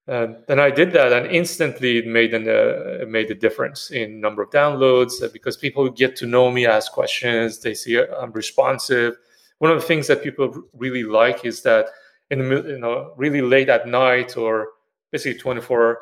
[0.07, 4.19] And then I did that, and instantly it made an uh, made a difference in
[4.19, 8.07] number of downloads uh, because people get to know me, ask questions, they see uh,
[8.19, 9.15] I'm responsive.
[9.59, 11.89] One of the things that people really like is that
[12.31, 14.69] in the you know really late at night or
[15.11, 15.99] basically 24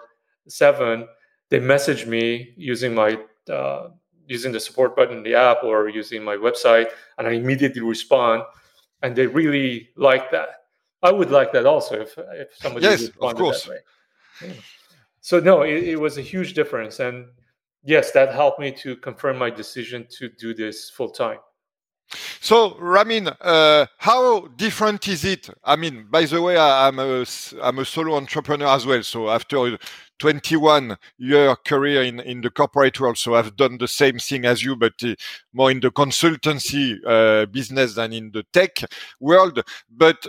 [0.47, 1.07] seven,
[1.49, 3.19] they message me using my
[3.51, 3.89] uh,
[4.27, 6.87] using the support button in the app or using my website,
[7.17, 8.43] and I immediately respond,
[9.01, 10.58] and they really like that.
[11.01, 13.63] I would like that also if if somebody yes, of course.
[13.63, 13.77] that way.
[14.41, 14.53] Yeah.
[15.21, 17.25] So no, it, it was a huge difference, and
[17.83, 21.39] yes, that helped me to confirm my decision to do this full time.
[22.41, 25.49] So, Ramin, uh, how different is it?
[25.63, 27.25] I mean, by the way, I, am a
[27.61, 29.03] I'm a solo entrepreneur as well.
[29.03, 29.77] So after
[30.17, 34.63] 21 year career in, in the corporate world, so I've done the same thing as
[34.63, 35.13] you, but uh,
[35.53, 38.77] more in the consultancy uh, business than in the tech
[39.19, 39.61] world.
[39.89, 40.25] But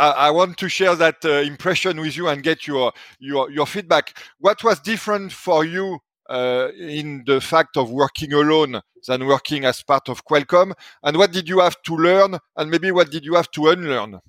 [0.00, 3.66] I, I want to share that uh, impression with you and get your your your
[3.66, 4.16] feedback.
[4.38, 5.98] What was different for you
[6.28, 10.72] uh, in the fact of working alone than working as part of Qualcomm?
[11.02, 12.38] And what did you have to learn?
[12.56, 14.20] And maybe what did you have to unlearn?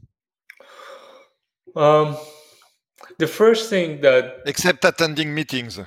[1.76, 2.17] Um,
[3.17, 4.41] the first thing that.
[4.45, 5.80] Except attending meetings.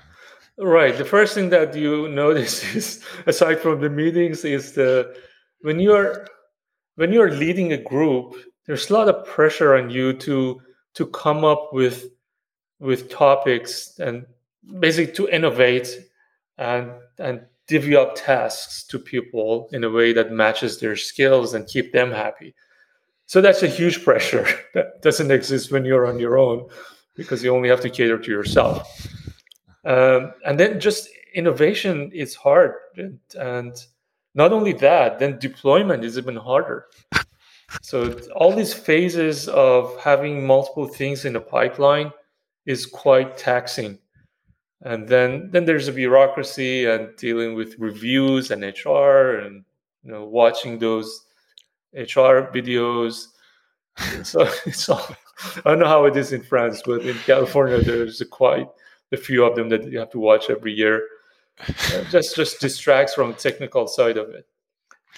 [0.57, 0.97] Right.
[0.97, 5.15] The first thing that you notice is, aside from the meetings, is the
[5.61, 6.27] when you're
[6.97, 8.35] when you're leading a group,
[8.67, 10.61] there's a lot of pressure on you to
[10.95, 12.11] to come up with
[12.81, 14.27] with topics and
[14.79, 15.99] basically to innovate
[16.59, 21.67] and and divvy up tasks to people in a way that matches their skills and
[21.67, 22.55] keep them happy.
[23.27, 26.69] So that's a huge pressure that doesn't exist when you're on your own
[27.15, 29.09] because you only have to cater to yourself.
[29.85, 33.75] Um, and then just innovation is hard, and, and
[34.35, 36.87] not only that, then deployment is even harder.
[37.83, 42.13] So all these phases of having multiple things in the pipeline
[42.67, 43.99] is quite taxing.
[44.83, 49.65] And then then there's a bureaucracy and dealing with reviews and hr and
[50.03, 51.25] you know watching those
[51.95, 53.29] hr videos.
[54.25, 55.07] So it's all
[55.65, 58.69] i don't know how it is in france but in california there's a quite
[59.13, 61.03] a few of them that you have to watch every year.
[61.61, 64.47] Uh, just just distracts from the technical side of it.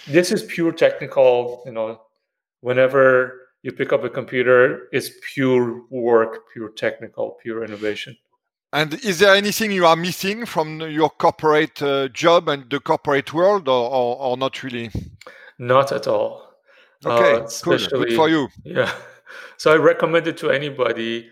[0.07, 2.01] This is pure technical you know
[2.61, 8.15] whenever you pick up a computer it's pure work pure technical pure innovation
[8.73, 13.33] and is there anything you are missing from your corporate uh, job and the corporate
[13.33, 14.91] world, or, or, or, not really?
[15.57, 16.47] Not at all.
[17.05, 17.77] Okay, uh, cool.
[17.77, 18.49] Good for you.
[18.63, 18.91] Yeah.
[19.57, 21.29] So I recommend it to anybody.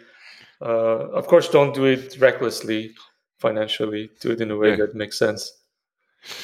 [0.61, 2.93] Uh, of course, don't do it recklessly
[3.39, 4.09] financially.
[4.19, 4.75] Do it in a way yeah.
[4.77, 5.49] that makes sense.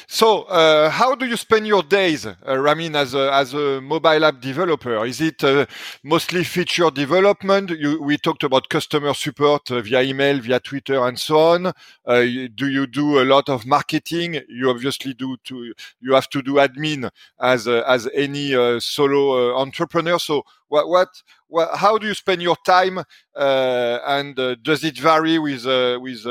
[0.07, 4.25] So, uh, how do you spend your days, uh, Ramin, as a, as a mobile
[4.25, 5.05] app developer?
[5.05, 5.65] Is it uh,
[6.03, 7.71] mostly feature development?
[7.71, 11.65] You, we talked about customer support uh, via email, via Twitter, and so on.
[11.67, 12.21] Uh,
[12.55, 14.41] do you do a lot of marketing?
[14.49, 15.37] You obviously do.
[15.45, 17.09] To you have to do admin
[17.39, 20.19] as uh, as any solo entrepreneur.
[20.19, 21.09] So, what, what
[21.47, 23.03] what, how do you spend your time,
[23.35, 26.25] and does it vary with with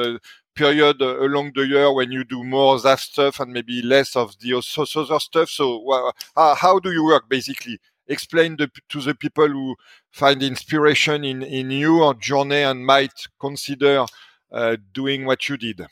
[0.55, 4.17] period uh, along the year when you do more of that stuff and maybe less
[4.17, 5.49] of the other stuff.
[5.49, 7.79] So uh, how do you work basically?
[8.09, 9.77] Explain the, to the people who
[10.11, 14.05] find inspiration in, in your journey and might consider
[14.51, 15.87] uh, doing what you did.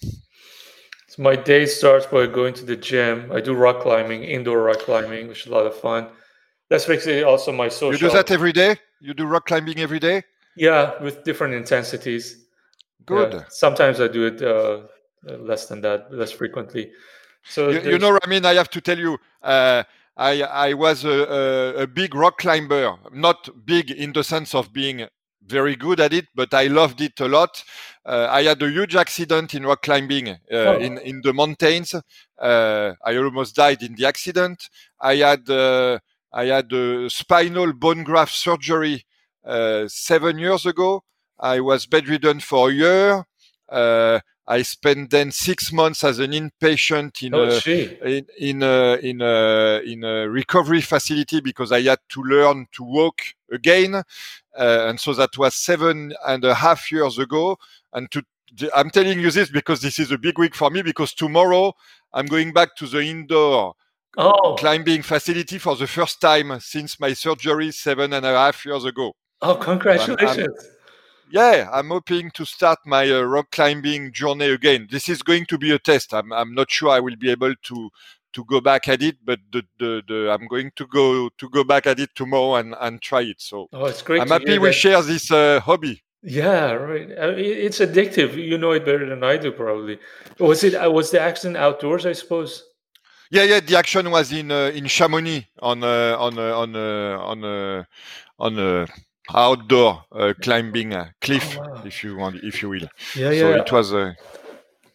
[1.07, 3.31] So my day starts by going to the gym.
[3.33, 6.09] I do rock climbing, indoor rock climbing, which is a lot of fun.
[6.69, 7.93] That's basically also my social.
[7.93, 8.77] You do that every day?
[9.01, 10.25] You do rock climbing every day?
[10.57, 12.48] Yeah, with different intensities.
[13.09, 13.33] Good.
[13.33, 14.83] Yeah, sometimes I do it uh,
[15.39, 16.93] less than that, less frequently.
[17.45, 19.83] So you, you, know, I mean, I have to tell you, uh,
[20.17, 24.73] I I was a, a, a, big rock climber, not big in the sense of
[24.73, 25.07] being
[25.47, 27.65] very good at it, but I loved it a lot.
[28.05, 30.79] Uh, I had a huge accident in rock climbing uh, oh.
[30.79, 31.95] in in the mountains.
[32.39, 34.69] Uh, I almost died in the accident.
[35.01, 35.99] I had uh,
[36.33, 39.05] I had a spinal bone graft surgery
[39.87, 41.03] seven years ago.
[41.39, 43.27] I was bedridden for a year.
[43.69, 48.97] Uh, I spent then six months as an inpatient in, oh, a, in, in, a,
[48.97, 53.21] in, a, in a recovery facility because I had to learn to walk
[53.53, 53.95] again.
[53.95, 54.03] Uh,
[54.57, 57.59] and so that was seven and a half years ago.
[57.93, 58.25] And to,
[58.75, 61.75] I'm telling you this because this is a big week for me because tomorrow
[62.15, 63.75] I'm going back to the indoor
[64.17, 64.57] oh.
[64.59, 69.15] climbing facility for the first time since my surgery seven and a half years ago.
[69.43, 70.49] Oh, congratulations.
[70.49, 70.78] I'm,
[71.31, 74.89] yeah, I'm hoping to start my uh, rock climbing journey again.
[74.91, 76.15] This is going to be a test.
[76.15, 77.91] I'm, I'm not sure I will be able to
[78.35, 81.65] to go back at it, but the, the, the I'm going to go to go
[81.65, 83.41] back at it tomorrow and, and try it.
[83.41, 84.21] So oh, it's great.
[84.21, 84.75] I'm happy we that.
[84.75, 86.03] share this uh, hobby.
[86.23, 87.09] Yeah, right.
[87.11, 88.35] It's addictive.
[88.35, 89.99] You know it better than I do, probably.
[90.39, 90.75] Was it?
[90.75, 92.07] Uh, was the accident outdoors?
[92.07, 92.65] I suppose.
[93.31, 93.61] Yeah, yeah.
[93.61, 97.85] The action was in uh, in Chamonix on uh, on uh, on uh, on uh,
[98.39, 98.87] on uh,
[99.35, 101.83] outdoor uh, climbing uh, cliff, oh, wow.
[101.85, 102.89] if you want, if you will.
[103.15, 103.41] Yeah, yeah.
[103.41, 104.13] So it was, uh,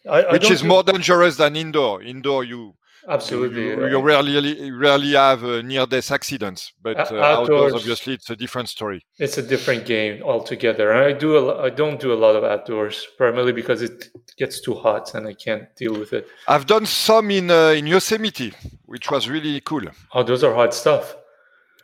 [0.08, 2.02] I, I which is more dangerous than indoor.
[2.02, 2.74] Indoor, you
[3.08, 3.66] Absolutely.
[3.66, 8.36] You, you rarely rarely have uh, near death accidents, but uh, outdoors, obviously, it's a
[8.36, 9.04] different story.
[9.18, 10.90] It's a different game altogether.
[10.90, 14.08] And I do a, I don't do a lot of outdoors, primarily because it
[14.38, 16.26] gets too hot and I can't deal with it.
[16.48, 18.54] I've done some in uh, in Yosemite,
[18.86, 19.82] which was really cool.
[20.12, 21.16] Oh, those are hot stuff.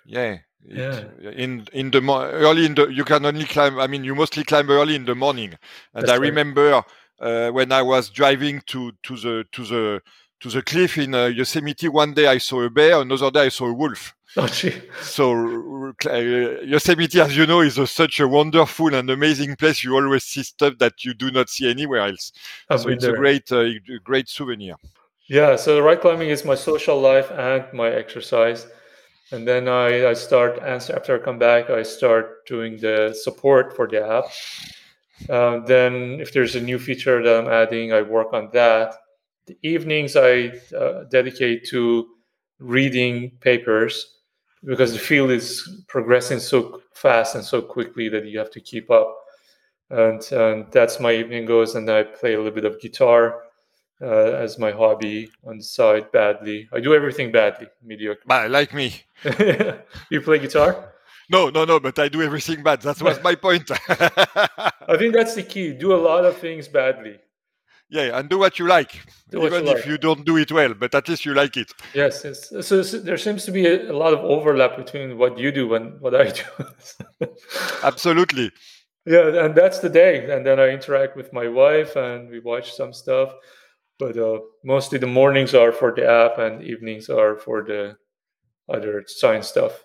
[0.07, 0.39] Yeah.
[0.67, 1.05] Yeah.
[1.35, 3.79] in in the mo- early in the you can only climb.
[3.79, 5.57] I mean, you mostly climb early in the morning.
[5.95, 6.29] And That's I right.
[6.29, 6.85] remember
[7.21, 10.03] uh, when I was driving to to the to the
[10.41, 11.89] to the cliff in uh, Yosemite.
[11.89, 14.15] One day I saw a bear, another day I saw a wolf.
[14.37, 14.47] Oh.
[15.03, 16.19] So uh,
[16.63, 19.83] Yosemite, as you know, is a, such a wonderful and amazing place.
[19.83, 22.33] You always see stuff that you do not see anywhere else.
[22.69, 23.15] I've so it's there.
[23.15, 23.65] a great, uh,
[24.05, 24.77] great souvenir.
[25.27, 28.67] Yeah, so rock climbing is my social life and my exercise.
[29.33, 33.77] And then I, I start, answer, after I come back, I start doing the support
[33.77, 34.25] for the app.
[35.31, 38.95] Um, then, if there's a new feature that I'm adding, I work on that.
[39.47, 42.09] The evenings I uh, dedicate to
[42.59, 44.17] reading papers
[44.65, 48.91] because the field is progressing so fast and so quickly that you have to keep
[48.91, 49.17] up.
[49.91, 53.43] And, and that's my evening goes, and I play a little bit of guitar
[54.03, 56.69] uh, as my hobby on the side badly.
[56.73, 58.23] I do everything badly, mediocre.
[58.27, 58.95] Like me.
[60.11, 60.93] you play guitar?
[61.31, 62.83] No, no, no, but I do everything bad.
[62.83, 63.71] That was my point.
[63.89, 65.73] I think that's the key.
[65.73, 67.19] Do a lot of things badly.
[67.89, 68.93] yeah, and do what you like,
[69.31, 69.87] Do even you if like.
[69.87, 71.73] you don't do it well, but at least you like it.
[71.95, 72.49] Yes, yes.
[72.67, 75.75] So, so there seems to be a, a lot of overlap between what you do
[75.75, 77.27] and what I do.
[77.83, 78.51] Absolutely.
[79.07, 80.31] yeah, and that's the day.
[80.33, 83.33] And then I interact with my wife and we watch some stuff.
[84.01, 87.99] But uh, mostly the mornings are for the app and evenings are for the
[88.69, 89.85] other science stuff.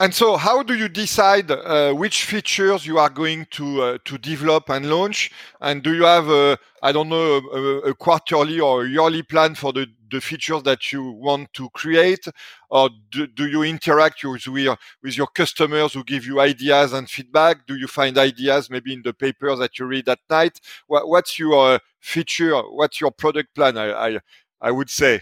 [0.00, 4.18] And so, how do you decide uh, which features you are going to uh, to
[4.18, 5.30] develop and launch?
[5.60, 9.54] And do you have, a, I don't know, a, a quarterly or a yearly plan
[9.54, 12.26] for the, the features that you want to create,
[12.68, 17.64] or do, do you interact with with your customers who give you ideas and feedback?
[17.66, 20.60] Do you find ideas maybe in the papers that you read at night?
[20.88, 22.60] What, what's your feature?
[22.60, 23.78] What's your product plan?
[23.78, 24.18] I, I
[24.60, 25.20] I would say.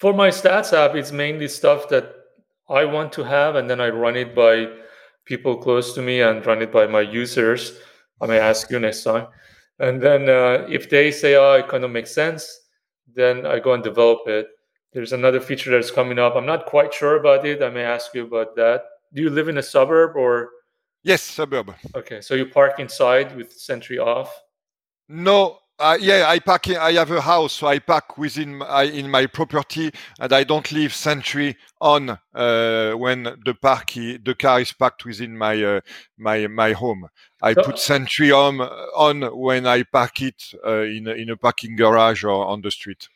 [0.00, 2.23] For my stats app, it's mainly stuff that
[2.68, 4.68] I want to have, and then I run it by
[5.24, 7.78] people close to me and run it by my users.
[8.20, 9.26] I may ask you next time.
[9.78, 12.60] And then uh, if they say, oh, it kind of makes sense,
[13.14, 14.48] then I go and develop it.
[14.92, 16.36] There's another feature that's coming up.
[16.36, 17.62] I'm not quite sure about it.
[17.62, 18.84] I may ask you about that.
[19.12, 20.50] Do you live in a suburb or?
[21.02, 21.74] Yes, suburb.
[21.94, 24.32] Okay, so you park inside with Sentry off?
[25.08, 26.68] No, uh, yeah, I park.
[26.68, 30.42] In, I have a house, so I park within my, in my property, and I
[30.44, 35.80] don't leave Sentry on uh, when the park the car is parked within my uh,
[36.16, 37.08] my my home.
[37.42, 38.60] I So- put Sentry on
[38.96, 42.70] on when I park it uh, in a, in a parking garage or on the
[42.70, 43.08] street.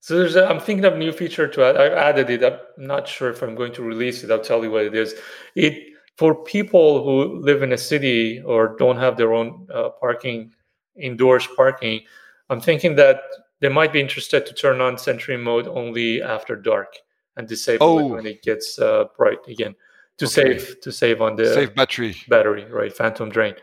[0.00, 1.76] So there's a, I'm thinking of a new feature to add.
[1.76, 2.42] I've added it.
[2.44, 4.30] I'm not sure if I'm going to release it.
[4.30, 5.14] I'll tell you what it is.
[5.54, 5.74] It
[6.16, 10.52] for people who live in a city or don't have their own uh, parking,
[10.98, 12.02] indoors parking.
[12.50, 13.20] I'm thinking that
[13.60, 16.94] they might be interested to turn on Sentry mode only after dark
[17.36, 17.98] and disable Oh.
[17.98, 19.74] it when it gets uh, bright again
[20.18, 20.32] to Okay.
[20.58, 22.16] save to save on the Save battery.
[22.28, 22.92] battery, right?
[22.92, 23.54] Phantom drain.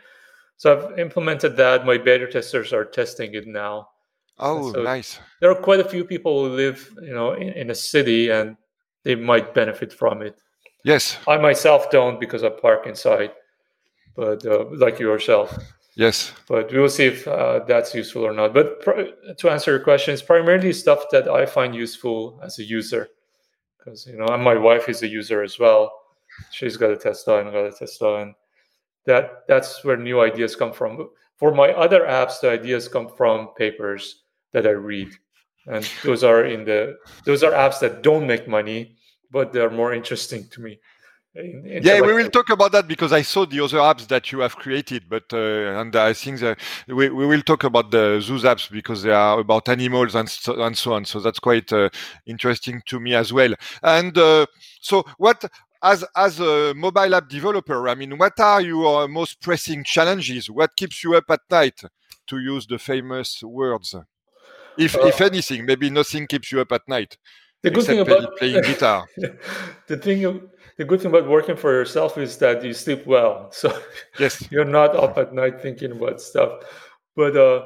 [0.57, 1.85] So I've implemented that.
[1.85, 3.89] My beta testers are testing it now
[4.39, 5.19] Oh, So- nice.
[5.41, 8.57] there are quite a few people who live you know in, in a city and
[9.03, 10.35] they might benefit from it
[10.83, 13.31] Yes, i myself don't because i park inside
[14.15, 15.49] but uh, like yourself
[15.95, 16.33] yes.
[16.47, 18.53] but we will see if uh, that's useful or not.
[18.53, 22.63] But pr- to answer your question it's primarily stuff that i find useful as a
[22.63, 23.09] user.
[23.77, 25.91] Because you know and my wife is a user as well.
[26.51, 28.35] She's got a tesla and got a tesla and
[29.05, 31.09] that that's where new ideas come from.
[31.37, 35.09] For my other apps the ideas come from papers that i read.
[35.65, 38.95] And those are in the those are apps that don't make money
[39.33, 40.79] but they're more interesting to me
[41.35, 44.55] Yeah, we will talk about that because I saw the other apps that you have
[44.55, 48.69] created, but uh, and I think that we, we will talk about the those apps
[48.71, 51.05] because they are about animals and so, and so on.
[51.05, 51.89] So that's quite uh,
[52.27, 53.53] interesting to me as well.
[53.81, 54.45] And uh,
[54.79, 55.43] so, what
[55.81, 60.51] as as a mobile app developer, I mean, what are your most pressing challenges?
[60.51, 61.81] What keeps you up at night?
[62.27, 63.95] To use the famous words,
[64.77, 67.17] if Uh, if anything, maybe nothing keeps you up at night
[67.63, 69.05] the good thing about playing guitar.
[69.87, 73.67] the thing the good thing about working for yourself is that you sleep well so
[74.19, 74.33] Yes.
[74.51, 76.51] you're not up at night thinking about stuff
[77.15, 77.65] but uh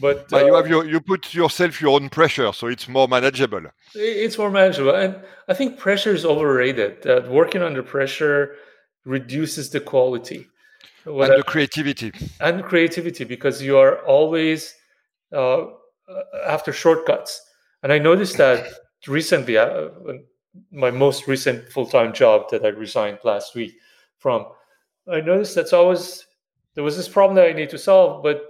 [0.00, 3.08] but But you uh, have your you put yourself your own pressure, so it's more
[3.08, 3.64] manageable.
[3.94, 5.12] it's more manageable and
[5.48, 8.54] i think pressure is overrated that working under pressure
[9.04, 10.46] reduces the quality
[11.04, 12.12] What and I- the creativity.
[12.40, 14.74] and creativity because you are always
[15.32, 15.60] uh,
[16.46, 17.32] after shortcuts
[17.82, 18.60] and i noticed that
[19.06, 19.88] recently, uh,
[20.72, 23.74] my most recent full time job that I resigned last week
[24.18, 24.46] from,
[25.10, 26.26] I noticed that's always
[26.74, 28.42] there was this problem that I need to solve, but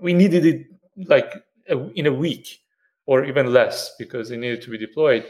[0.00, 0.66] we needed it
[1.08, 1.32] like
[1.68, 2.60] a, in a week
[3.06, 5.26] or even less because it needed to be deployed.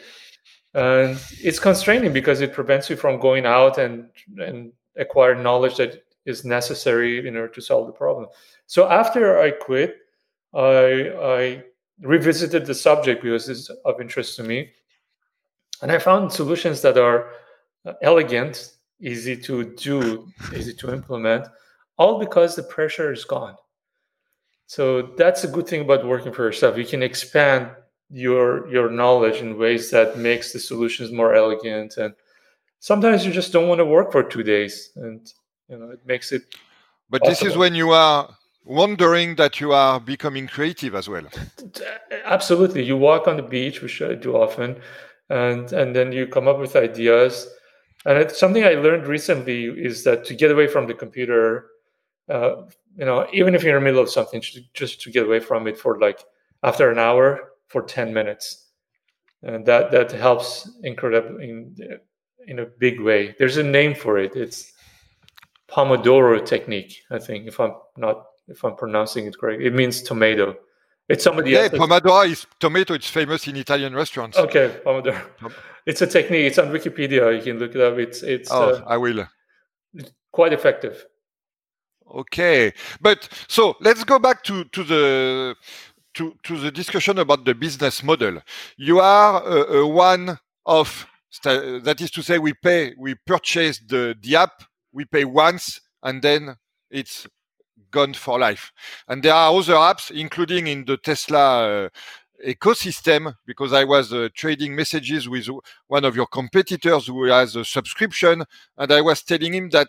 [0.74, 4.08] And it's constraining because it prevents you from going out and
[4.38, 8.26] and acquire knowledge that is necessary in order to solve the problem.
[8.66, 9.96] So after I quit,
[10.54, 11.62] I, I
[12.00, 14.70] revisited the subject because it's of interest to me.
[15.82, 17.30] And I found solutions that are
[17.84, 21.46] uh, elegant, easy to do, easy to implement,
[21.96, 23.56] all because the pressure is gone.
[24.66, 26.76] So that's a good thing about working for yourself.
[26.76, 27.70] You can expand
[28.10, 32.14] your your knowledge in ways that makes the solutions more elegant and
[32.78, 35.32] sometimes you just don't want to work for two days and
[35.68, 36.42] you know it makes it
[37.10, 37.30] but possible.
[37.30, 38.28] this is when you are
[38.68, 41.26] wondering that you are becoming creative as well.
[42.24, 42.84] Absolutely.
[42.84, 44.80] You walk on the beach which i do often
[45.30, 47.48] and and then you come up with ideas.
[48.06, 51.66] And it's something i learned recently is that to get away from the computer
[52.28, 52.62] uh,
[52.96, 54.42] you know even if you're in the middle of something
[54.74, 56.20] just to get away from it for like
[56.62, 58.66] after an hour for 10 minutes.
[59.42, 61.76] And that that helps incredible in
[62.46, 63.36] in a big way.
[63.38, 64.34] There's a name for it.
[64.34, 64.72] It's
[65.68, 67.02] Pomodoro technique.
[67.10, 70.56] I think if I'm not if I'm pronouncing it correct, it means tomato.
[71.08, 72.94] It's somebody yeah, Pomodoro is tomato.
[72.94, 74.36] It's famous in Italian restaurants.
[74.36, 75.20] Okay, Pomodoro.
[75.86, 76.44] It's a technique.
[76.48, 77.34] It's on Wikipedia.
[77.34, 77.96] You can look it up.
[77.98, 78.50] It's it's.
[78.52, 79.26] Oh, uh, I will.
[80.32, 81.06] Quite effective.
[82.14, 85.56] Okay, but so let's go back to to the
[86.14, 88.42] to to the discussion about the business model.
[88.76, 91.06] You are uh, uh, one of
[91.42, 96.22] that is to say, we pay, we purchase the the app we pay once and
[96.22, 96.56] then
[96.90, 97.26] it's
[97.90, 98.72] gone for life.
[99.08, 101.88] And there are other apps, including in the Tesla uh,
[102.46, 105.48] ecosystem, because I was uh, trading messages with
[105.88, 108.44] one of your competitors who has a subscription,
[108.76, 109.88] and I was telling him that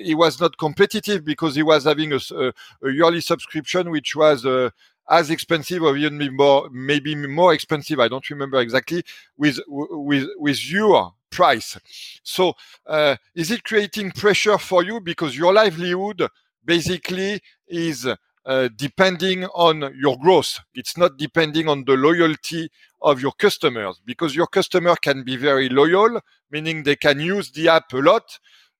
[0.00, 2.52] he was not competitive because he was having a, a,
[2.90, 4.70] yearly subscription which was uh,
[5.10, 9.04] as expensive or even more maybe more expensive i don't remember exactly
[9.36, 11.78] with with with your price.
[12.22, 12.54] So,
[12.86, 16.28] uh, is it creating pressure for you because your livelihood
[16.66, 18.06] basically is
[18.46, 20.60] uh, depending on your growth?
[20.74, 22.70] It's not depending on the loyalty
[23.02, 27.68] of your customers because your customer can be very loyal, meaning they can use the
[27.68, 28.38] app a lot,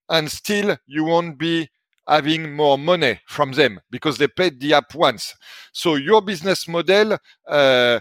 [0.09, 1.68] and still you won't be
[2.09, 5.34] having more money from them because they paid the app once.
[5.72, 7.18] So your business model
[7.49, 8.01] uh,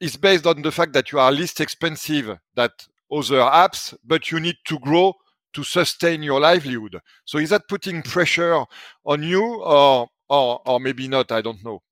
[0.00, 2.72] is based on the fact that you are least expensive that
[3.12, 5.14] other apps, but you need to grow
[5.52, 7.00] to sustain your livelihood.
[7.24, 8.64] So is that putting pressure
[9.04, 11.32] on you or or, or maybe not?
[11.32, 11.82] I don't know.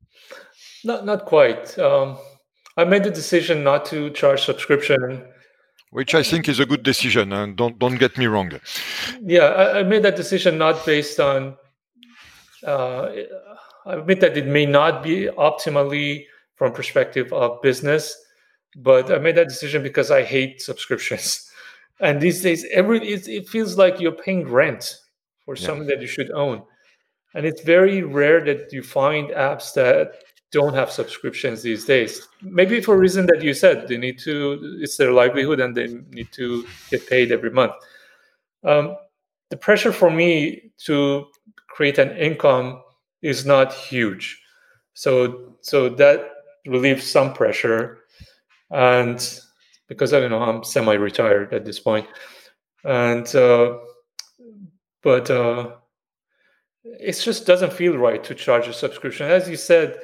[0.85, 1.79] Not not quite.
[1.79, 2.19] Um,
[2.77, 5.25] I made the decision not to charge subscription.
[5.91, 8.53] Which I think is a good decision, and don't don't get me wrong.
[9.23, 11.57] Yeah, I, I made that decision not based on.
[12.65, 13.11] Uh,
[13.87, 18.15] I admit that it may not be optimally from perspective of business,
[18.77, 21.45] but I made that decision because I hate subscriptions.
[22.01, 24.97] And these days, every it, it feels like you're paying rent
[25.45, 25.67] for yeah.
[25.67, 26.63] something that you should own.
[27.35, 30.13] And it's very rare that you find apps that
[30.51, 32.27] don't have subscriptions these days.
[32.43, 35.89] Maybe for a reason that you said, they need to, it's their livelihood and they
[36.11, 37.73] need to get paid every month.
[38.65, 38.97] Um,
[39.51, 41.27] the pressure for me to
[41.69, 42.83] create an income
[43.23, 44.41] is not huge.
[44.95, 46.31] So, so that
[46.67, 47.99] relieves some pressure
[48.71, 49.41] and
[49.89, 52.07] because I don't know, I'm semi-retired at this point,
[52.85, 53.79] and uh,
[55.03, 55.77] but uh,
[56.85, 59.31] it just doesn't feel right to charge a subscription.
[59.31, 59.99] As you said,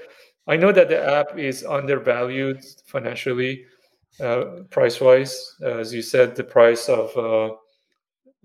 [0.47, 3.64] I know that the app is undervalued financially,
[4.20, 5.57] uh, price-wise.
[5.62, 7.55] as you said, the price of uh,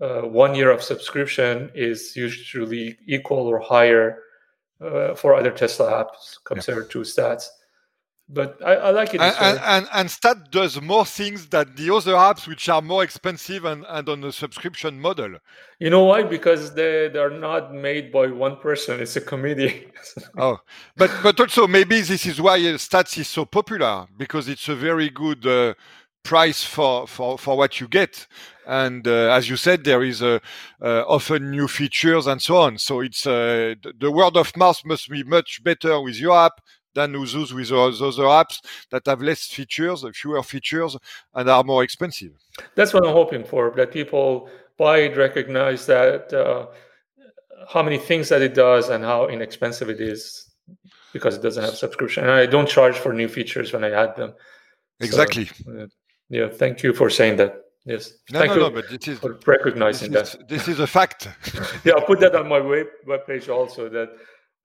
[0.04, 4.22] uh, one year of subscription is usually equal or higher
[4.80, 6.92] uh, for other Tesla apps compared yeah.
[6.92, 7.44] to stats
[8.32, 9.20] but I, I like it.
[9.20, 13.64] And, and, and, Stat does more things than the other apps, which are more expensive
[13.64, 15.36] and, and on a subscription model.
[15.80, 16.22] You know why?
[16.22, 19.88] Because they they're not made by one person; it's a committee.
[20.38, 20.58] oh,
[20.96, 25.10] but but also maybe this is why Stats is so popular because it's a very
[25.10, 25.74] good uh,
[26.22, 28.26] price for, for for what you get.
[28.66, 30.38] And uh, as you said, there is uh,
[30.80, 32.78] uh often new features and so on.
[32.78, 36.60] So it's uh, the word of mouth must be much better with your app
[36.94, 38.60] than those with other apps
[38.90, 40.96] that have less features, fewer features,
[41.34, 42.32] and are more expensive.
[42.74, 43.72] That's what I'm hoping for.
[43.76, 46.66] That people buy it, recognize that uh,
[47.68, 50.50] how many things that it does and how inexpensive it is
[51.12, 52.24] because it doesn't have subscription.
[52.24, 54.34] And I don't charge for new features when I add them.
[55.00, 55.46] Exactly.
[55.46, 55.86] So, uh,
[56.28, 57.52] Yeah, thank you for saying that.
[57.86, 60.48] Yes, no, thank no, you no, but it is for recognizing this is, that.
[60.48, 61.28] this is a fact.
[61.84, 63.88] yeah, I'll put that on my web webpage also.
[63.88, 64.10] That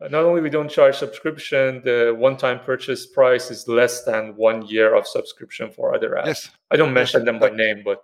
[0.01, 4.93] not only we don't charge subscription, the one-time purchase price is less than one year
[4.95, 6.25] of subscription for other apps.
[6.27, 6.49] Yes.
[6.71, 7.25] I don't mention Yes.
[7.25, 8.01] them by name, but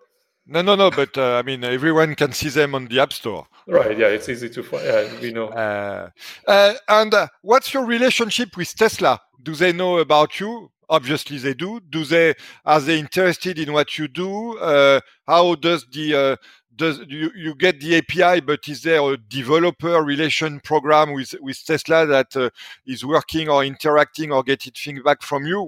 [0.48, 3.46] No, no, no, but uh, I mean, everyone can see them on the App Store.
[3.68, 4.84] right, yeah, it's easy to find.
[4.84, 5.48] Yeah, we know.
[5.50, 6.10] Uh,
[6.48, 9.20] uh, and uh, what's your relationship with Tesla?
[9.44, 10.72] Do they know about you?
[10.90, 11.80] Obviously, they do.
[11.90, 12.34] Do they
[12.66, 14.58] are they interested in what you do?
[14.58, 16.36] Uh, how does the uh,
[16.82, 21.64] does you, you get the API, but is there a developer relation program with with
[21.64, 22.50] Tesla that uh,
[22.86, 25.60] is working or interacting or getting feedback from you?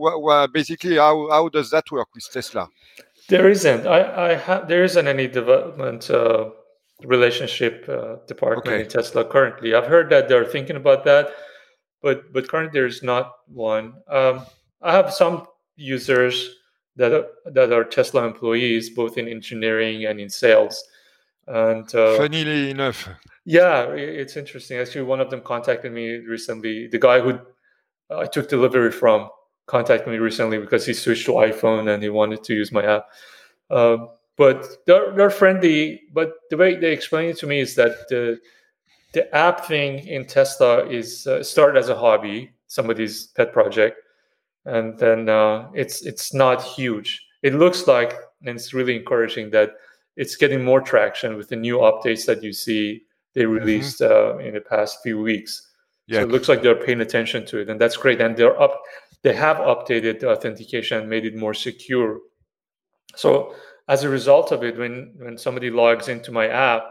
[0.51, 2.67] Basically, how how does that work with Tesla?
[3.29, 3.85] There isn't.
[3.85, 4.67] I, I have.
[4.67, 6.49] There isn't any development uh,
[7.03, 8.83] relationship uh, department Okay.
[8.83, 9.75] in Tesla currently.
[9.75, 11.29] I've heard that they're thinking about that,
[12.01, 13.85] but but currently there's not one.
[14.09, 14.45] Um,
[14.81, 15.45] I have some
[15.75, 16.35] users
[16.95, 20.83] that are, that are Tesla employees, both in engineering and in sales.
[21.47, 23.09] And uh, Funnily enough,
[23.45, 24.77] yeah, it's interesting.
[24.77, 26.87] Actually, one of them contacted me recently.
[26.87, 27.39] The guy who
[28.09, 29.29] I took delivery from
[29.65, 33.07] contacted me recently because he switched to iPhone and he wanted to use my app.
[33.69, 36.01] Um, but they're, they're friendly.
[36.13, 38.39] But the way they explain it to me is that the
[39.13, 43.97] the app thing in Tesla is uh, started as a hobby, somebody's pet project,
[44.65, 47.21] and then uh, it's it's not huge.
[47.43, 48.13] It looks like,
[48.45, 49.71] and it's really encouraging that
[50.15, 53.03] it's getting more traction with the new updates that you see
[53.33, 55.69] they released uh, in the past few weeks.
[56.07, 56.19] Yeah.
[56.19, 58.21] So it looks like they're paying attention to it, and that's great.
[58.21, 58.79] And they're up.
[59.23, 62.19] They have updated the authentication and made it more secure.
[63.15, 63.55] So
[63.87, 66.83] as a result of it, when when somebody logs into my app,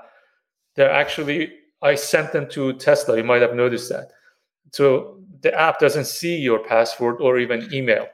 [0.75, 1.53] they're actually
[1.83, 3.17] I sent them to Tesla.
[3.17, 4.13] You might have noticed that.
[4.73, 8.07] So the app doesn't see your password or even email.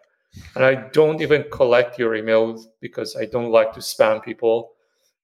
[0.54, 4.72] And I don't even collect your email because I don't like to spam people.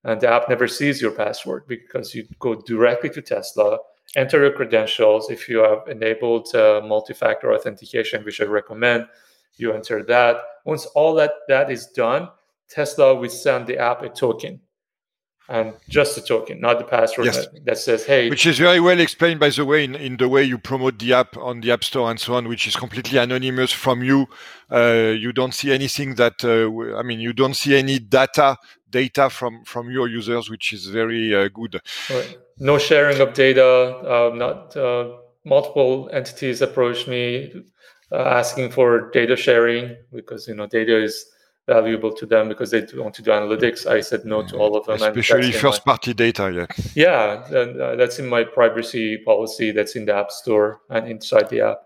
[0.05, 3.79] And the app never sees your password because you go directly to Tesla,
[4.17, 5.31] enter your credentials.
[5.31, 9.07] If you have enabled uh, multi-factor authentication, which I recommend,
[9.57, 10.37] you enter that.
[10.67, 12.29] Once all that that is done,
[12.69, 14.61] Tesla will send the app a token,
[15.49, 17.47] and just a token, not the password Yes.
[17.47, 20.29] that, that says, "Hey, which is very well explained, by the way, in, in the
[20.29, 23.19] way you promote the app on the App Store and so on, which is completely
[23.19, 24.27] anonymous from you.
[24.71, 28.57] Uh, you don't see anything that, uh, I mean, you don't see any data
[28.95, 31.75] data from from your users, which is very uh, good.
[32.11, 32.39] Right.
[32.59, 33.69] No sharing of data.
[34.15, 35.05] Uh, not uh,
[35.45, 37.25] multiple entities approached me
[38.13, 41.15] uh, asking for data sharing because you know data is
[41.67, 43.87] valuable to them because they want to do analytics.
[43.87, 46.67] I said no to all of them, Especially in my- first party data, yeah.
[46.95, 49.73] yeah, and, uh, that's in my privacy policy.
[49.73, 51.81] That's in the App Store and inside the app.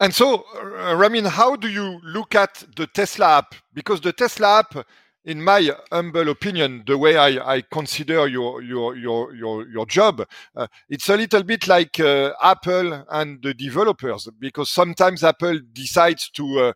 [0.00, 3.54] And so, uh, Ramin, how do you look at the Tesla app?
[3.72, 4.86] Because the Tesla app,
[5.24, 10.26] in my humble opinion, the way I, I consider your your your your, your job,
[10.54, 14.28] uh, it's a little bit like uh, Apple and the developers.
[14.38, 16.72] Because sometimes Apple decides to uh,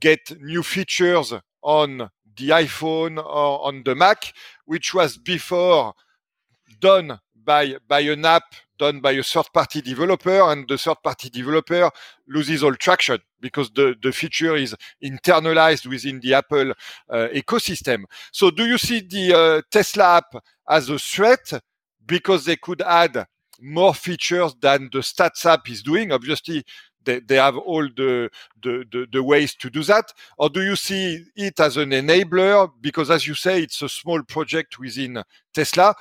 [0.00, 4.32] get new features on the iPhone or on the Mac,
[4.64, 5.92] which was before
[6.80, 8.44] done by by an app
[8.80, 11.90] done by a third party developer and the third party developer
[12.26, 14.74] loses all traction because the, the feature is
[15.04, 18.04] internalized within the Apple uh, ecosystem.
[18.32, 20.34] So do you see the uh, Tesla app
[20.68, 21.52] as a threat
[22.06, 23.26] because they could add
[23.60, 26.10] more features than the Stats app is doing?
[26.10, 26.64] Obviously,
[27.04, 28.30] they, they have all the,
[28.62, 30.12] the, the, the ways to do that.
[30.38, 32.70] Or do you see it as an enabler?
[32.80, 35.22] Because as you say, it's a small project within
[35.52, 35.94] Tesla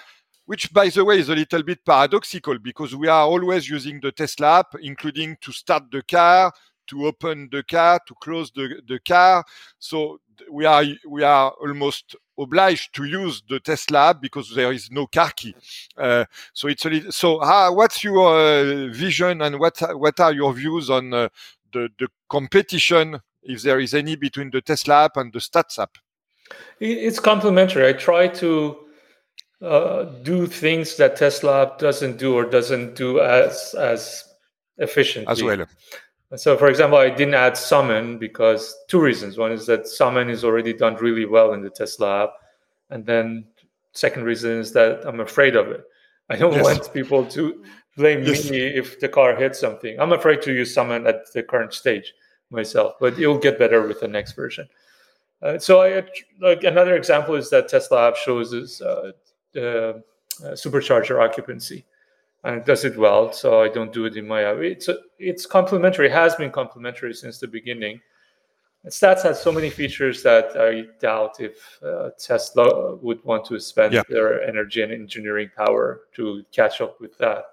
[0.49, 4.11] which by the way is a little bit paradoxical because we are always using the
[4.11, 6.51] Tesla app, including to start the car,
[6.87, 9.45] to open the car, to close the, the car.
[9.77, 10.19] So
[10.51, 15.05] we are we are almost obliged to use the Tesla app because there is no
[15.05, 15.53] car key.
[15.95, 20.51] Uh, so it's a little, so what's your uh, vision and what what are your
[20.53, 21.29] views on uh,
[21.73, 25.91] the the competition, if there is any, between the Tesla app and the Stats app?
[26.79, 27.87] It's complementary.
[27.87, 28.88] I try to
[29.61, 34.23] uh, do things that Tesla doesn't do or doesn't do as as
[34.77, 35.31] efficiently.
[35.31, 35.65] as well.
[36.35, 39.37] So, for example, I didn't add summon because two reasons.
[39.37, 42.33] One is that summon is already done really well in the Tesla app,
[42.91, 43.45] and then
[43.93, 45.83] second reason is that I'm afraid of it.
[46.29, 46.63] I don't Yes.
[46.63, 47.63] want people to
[47.97, 48.49] blame Yes.
[48.49, 49.99] me if the car hits something.
[49.99, 52.13] I'm afraid to use summon at the current stage
[52.51, 54.69] myself, but it'll get better with the next version.
[55.41, 56.03] Uh, so, I
[56.39, 59.13] like another example is that Tesla app shows us uh,
[59.53, 60.03] the
[60.43, 61.85] uh, supercharger occupancy
[62.43, 63.31] and it does it well.
[63.31, 64.57] So I don't do it in my app.
[64.57, 66.09] It's a, it's complementary.
[66.09, 67.99] Has been complementary since the beginning.
[68.87, 73.93] Stats has so many features that I doubt if uh, Tesla would want to spend
[73.93, 74.03] yeah.
[74.07, 77.43] their energy and engineering power to catch up with that.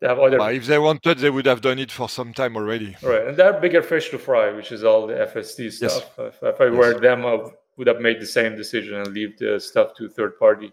[0.00, 0.40] They have other.
[0.50, 2.96] if they wanted, they would have done it for some time already.
[3.00, 6.10] Right, and they have bigger fish to fry, which is all the FSD stuff.
[6.18, 6.34] Yes.
[6.34, 7.00] If, if, I were yes.
[7.00, 7.38] them, I
[7.76, 10.72] would have made the same decision and leave the stuff to third party.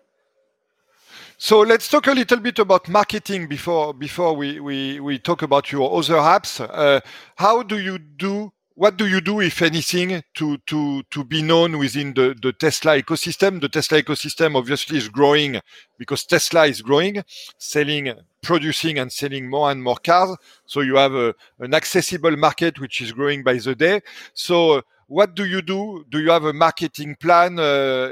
[1.42, 5.72] So let's talk a little bit about marketing before before we we, we talk about
[5.72, 6.60] your other apps.
[6.60, 7.00] Uh,
[7.38, 11.78] how do you do what do you do, if anything, to to to be known
[11.78, 13.62] within the, the Tesla ecosystem?
[13.62, 15.62] The Tesla ecosystem obviously is growing
[15.98, 17.24] because Tesla is growing,
[17.58, 18.12] selling,
[18.42, 20.36] producing, and selling more and more cars.
[20.66, 24.02] So you have a, an accessible market which is growing by the day.
[24.34, 26.06] So what do you do?
[26.10, 28.12] Do you have a marketing plan uh,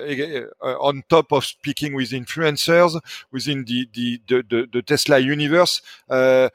[0.62, 3.00] uh, on top of speaking with influencers
[3.32, 5.82] within the the the, the, the Tesla universe?
[6.10, 6.50] Uh,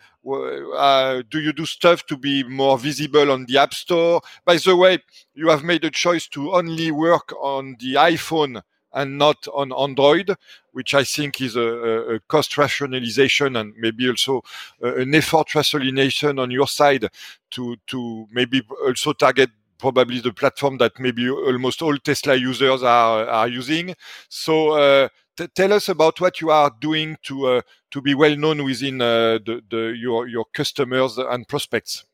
[0.77, 4.21] uh, do you do stuff to be more visible on the App Store?
[4.45, 4.99] By the way,
[5.35, 8.63] you have made a choice to only work on the iPhone
[8.93, 10.35] and not on Android,
[10.73, 14.43] which I think is a, a cost rationalization and maybe also
[14.81, 17.09] an effort rationalization on your side
[17.53, 19.51] to to maybe also target
[19.83, 23.95] probably the platform that maybe almost all Tesla users are are using.
[24.29, 28.37] So uh, t- tell us about what you are doing to uh, to be well
[28.37, 32.05] known within uh, the, the your your customers and prospects.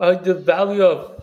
[0.00, 1.22] Uh, the value of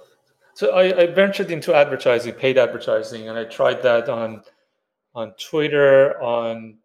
[0.53, 4.43] so I, I ventured into advertising, paid advertising, and I tried that on
[5.15, 6.77] on Twitter, on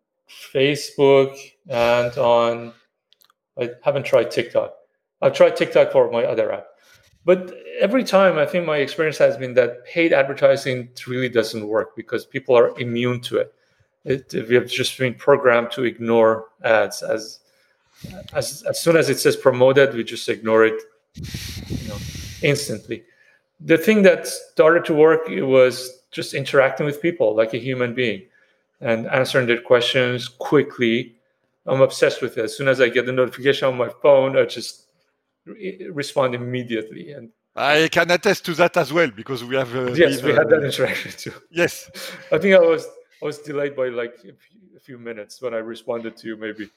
[0.54, 1.36] Facebook,
[1.68, 2.72] and on
[3.60, 4.72] I haven't tried TikTok.
[5.20, 6.66] I've tried TikTok for my other app.
[7.24, 11.96] But every time, I think my experience has been that paid advertising really doesn't work
[11.96, 13.54] because people are immune to it.
[14.04, 17.40] it we have just been programmed to ignore ads as
[18.34, 20.80] as as soon as it says promoted, we just ignore it,
[21.14, 21.96] you know,
[22.42, 23.04] instantly.
[23.60, 28.22] The thing that started to work was just interacting with people like a human being
[28.80, 31.14] and answering their questions quickly.
[31.66, 32.44] I'm obsessed with it.
[32.44, 34.83] As soon as I get the notification on my phone, I just
[35.46, 37.12] respond immediately.
[37.12, 39.74] And I can attest to that as well because we have.
[39.74, 41.32] Uh, yes, we had that uh, interaction too.
[41.50, 41.90] Yes,
[42.32, 42.86] I think I was
[43.22, 44.16] I was delayed by like
[44.76, 46.68] a few, minutes when I responded to you, maybe,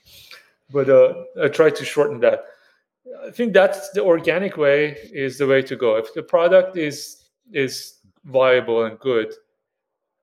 [0.72, 1.14] but uh,
[1.44, 2.46] I tried to shorten that.
[3.26, 5.96] I think that's the organic way is the way to go.
[5.98, 7.96] If the product is is
[8.26, 9.34] viable and good,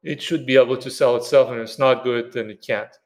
[0.02, 2.96] it should be able to sell itself, and if it's not good, then it can't.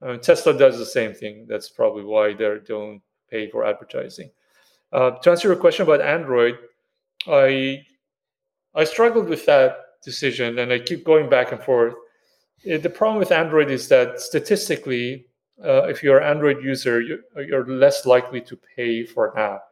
[0.00, 1.46] Uh, Tesla does the same thing.
[1.48, 4.30] That's probably why they don't pay for advertising.
[4.94, 6.56] Uh, to answer your question about Android,
[7.26, 7.84] I
[8.76, 11.94] I struggled with that decision, and I keep going back and forth.
[12.62, 15.26] It, the problem with Android is that statistically,
[15.64, 17.18] uh, if you're an Android user, you,
[17.52, 19.64] are less likely to pay for an app,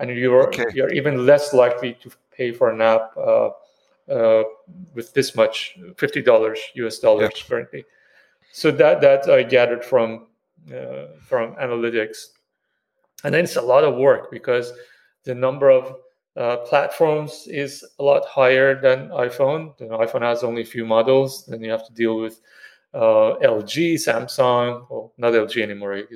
[0.00, 0.66] and you're okay.
[0.74, 3.50] you're even less likely to pay for an app uh,
[4.10, 4.42] uh
[4.92, 7.48] with this much fifty dollars US dollars yeah.
[7.48, 7.84] currently.
[8.50, 10.26] So that that I gathered from
[10.68, 12.33] uh, from analytics
[13.24, 14.72] and then it's a lot of work because
[15.24, 15.96] the number of
[16.36, 19.76] uh, platforms is a lot higher than iPhone.
[19.78, 21.46] The iPhone has only a few models.
[21.46, 22.40] Then you have to deal with
[22.92, 26.06] uh, LG, Samsung, well, not LG anymore, you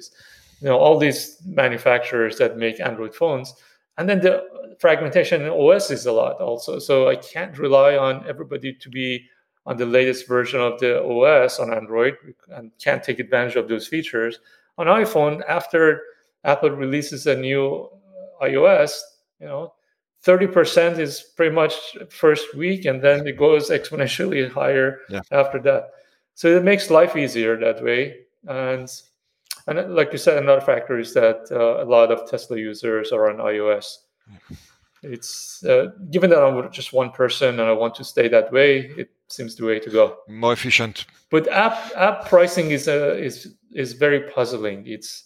[0.61, 3.55] know all these manufacturers that make Android phones.
[3.97, 4.45] And then the
[4.79, 6.79] fragmentation in OS is a lot also.
[6.79, 9.29] So I can't rely on everybody to be
[9.67, 12.17] on the latest version of the OS on Android
[12.51, 14.39] and can't take advantage of those features.
[14.79, 16.03] On iPhone, after
[16.45, 17.89] Apple releases a new
[18.43, 18.93] iOS,
[19.41, 19.75] you know,
[20.25, 21.75] 30% is pretty much
[22.11, 25.21] first week and then it goes exponentially higher yeah.
[25.31, 25.91] after that.
[26.35, 28.17] So it makes life easier that way.
[28.47, 28.89] And
[29.67, 33.29] and like you said, another factor is that uh, a lot of Tesla users are
[33.29, 33.99] on iOS.
[35.03, 38.91] It's uh, given that I'm just one person and I want to stay that way,
[38.97, 40.17] it seems the way to go.
[40.27, 41.07] More efficient.
[41.31, 44.87] But app app pricing is uh, is is very puzzling.
[44.87, 45.25] It's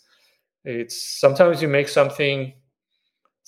[0.65, 2.55] it's sometimes you make something.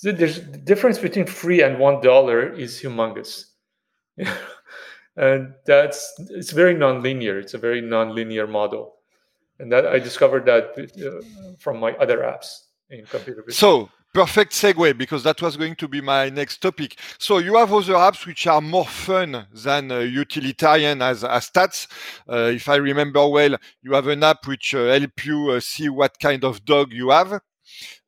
[0.03, 3.45] There's the difference between free and one dollar is humongous,
[5.15, 7.39] and that's it's very non-linear.
[7.39, 8.95] It's a very non-linear model,
[9.59, 13.53] and that I discovered that uh, from my other apps in computer vision.
[13.57, 16.97] So perfect segue because that was going to be my next topic.
[17.19, 21.87] So you have other apps which are more fun than uh, utilitarian as, as stats.
[22.27, 25.89] Uh, if I remember well, you have an app which uh, help you uh, see
[25.89, 27.41] what kind of dog you have.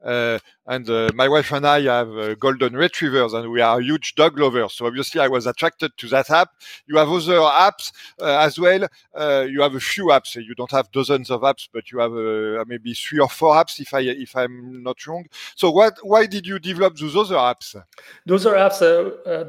[0.04, 4.16] Uh, and uh, my wife and I have uh, golden retrievers, and we are huge
[4.16, 4.74] dog lovers.
[4.74, 6.50] So obviously, I was attracted to that app.
[6.86, 7.92] You have other apps
[8.22, 8.88] uh, as well.
[9.14, 10.36] Uh, you have a few apps.
[10.36, 13.80] You don't have dozens of apps, but you have uh, maybe three or four apps,
[13.80, 15.26] if I if I'm not wrong.
[15.56, 15.98] So what?
[16.04, 17.82] Why did you develop those other apps?
[18.26, 18.80] Those are apps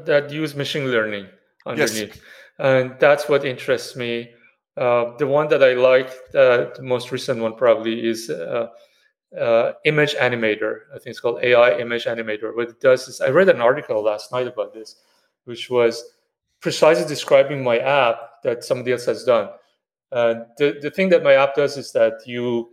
[0.05, 1.27] that use machine learning
[1.65, 2.19] underneath, yes.
[2.57, 4.29] and that's what interests me.
[4.75, 8.31] the one that I like, the most recent one probably is
[9.37, 10.81] uh, image animator.
[10.91, 12.55] I think it's called AI image animator.
[12.55, 14.95] What it does is, I read an article last night about this,
[15.45, 16.03] which was
[16.61, 19.49] precisely describing my app that somebody else has done.
[20.11, 22.69] Uh, the the thing that my app does is that you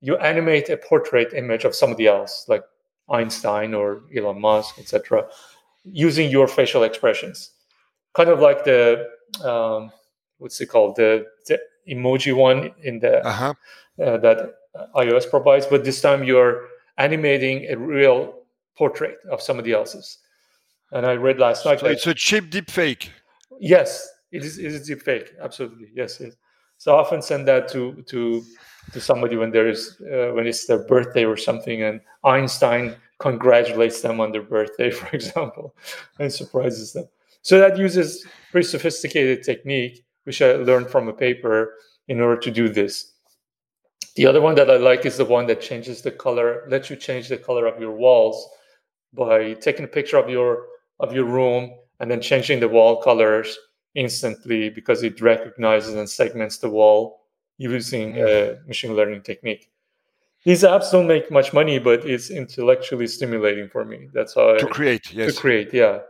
[0.00, 2.62] you animate a portrait image of somebody else, like
[3.08, 5.26] Einstein or Elon Musk, etc.,
[5.84, 7.50] using your facial expressions.
[8.14, 9.08] Kind of like the
[9.44, 9.90] um,
[10.38, 13.54] what's it called the, the emoji one in the uh-huh.
[14.02, 14.54] uh, that
[14.94, 16.66] iOS provides, but this time you're
[16.96, 18.34] animating a real
[18.76, 20.18] portrait of somebody else's.
[20.92, 21.80] And I read last night.
[21.80, 23.12] So it's a cheap deep fake.
[23.60, 24.58] Yes, it is.
[24.58, 25.32] It is deep fake.
[25.40, 25.88] Absolutely.
[25.94, 26.18] Yes.
[26.20, 26.34] yes.
[26.78, 28.42] So I often send that to to
[28.92, 34.00] to somebody when there is uh, when it's their birthday or something, and Einstein congratulates
[34.00, 35.74] them on their birthday, for example,
[36.18, 37.08] and surprises them.
[37.42, 41.74] So that uses pretty sophisticated technique, which I learned from a paper
[42.06, 43.12] in order to do this.
[44.16, 46.96] The other one that I like is the one that changes the color, lets you
[46.96, 48.48] change the color of your walls
[49.12, 50.66] by taking a picture of your
[51.00, 51.70] of your room
[52.00, 53.56] and then changing the wall colors
[53.94, 57.20] instantly because it recognizes and segments the wall
[57.58, 59.70] using a uh, machine learning technique.
[60.44, 64.08] These apps don't make much money, but it's intellectually stimulating for me.
[64.12, 66.00] That's how to I, create, yes, to create, yeah.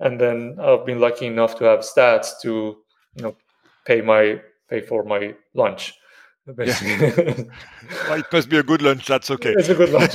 [0.00, 2.78] And then I've been lucky enough to have stats to,
[3.14, 3.36] you know,
[3.86, 5.94] pay my pay for my lunch.
[6.46, 6.54] Yeah.
[8.08, 9.06] well, it must be a good lunch.
[9.06, 9.54] That's okay.
[9.58, 10.14] It's a good lunch.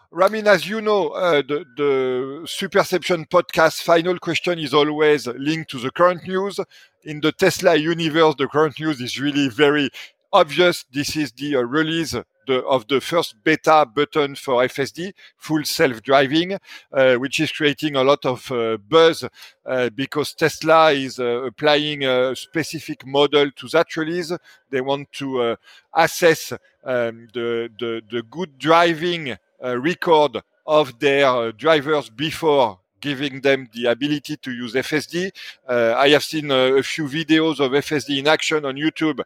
[0.10, 5.78] Ramin, as you know, uh, the, the Superception podcast final question is always linked to
[5.78, 6.58] the current news.
[7.04, 9.90] In the Tesla universe, the current news is really very
[10.32, 10.84] obvious.
[10.90, 12.14] This is the uh, release
[12.46, 16.58] the, of the first beta button for FSD, full self-driving,
[16.92, 19.24] uh, which is creating a lot of uh, buzz
[19.66, 24.32] uh, because Tesla is uh, applying a specific model to that release.
[24.70, 25.56] They want to uh,
[25.94, 26.52] assess
[26.84, 33.86] um, the, the, the good driving uh, record of their drivers before giving them the
[33.86, 35.32] ability to use FSD.
[35.68, 39.20] I have seen a few videos of FSD in action on YouTube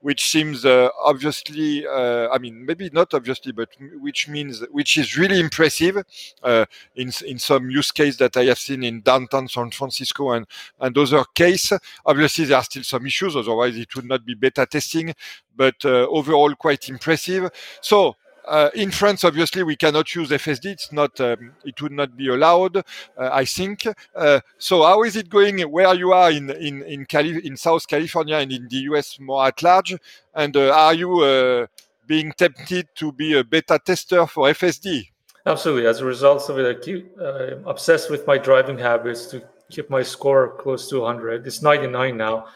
[0.00, 3.68] which seems uh, obviously, uh, I mean, maybe not obviously, but
[4.00, 6.02] which means, which is really impressive
[6.42, 6.64] uh,
[6.96, 10.46] in, in some use case that I have seen in downtown San Francisco and,
[10.80, 11.72] and other case.
[12.06, 15.14] Obviously, there are still some issues, otherwise it would not be beta testing,
[15.54, 17.50] but overall quite impressive.
[17.80, 18.16] So
[18.50, 20.66] uh, in France, obviously, we cannot use FSD.
[20.66, 21.20] It's not.
[21.20, 22.78] Um, it would not be allowed.
[22.78, 22.82] Uh,
[23.16, 23.86] I think.
[24.14, 27.86] Uh, so, how is it going where you are in in in, Cali- in South
[27.86, 29.94] California and in the US more at large?
[30.34, 31.66] And uh, are you uh,
[32.06, 35.08] being tempted to be a beta tester for FSD?
[35.46, 35.86] Absolutely.
[35.86, 39.88] As a result of it, I keep uh, obsessed with my driving habits to keep
[39.88, 41.46] my score close to 100.
[41.46, 42.48] It's 99 now.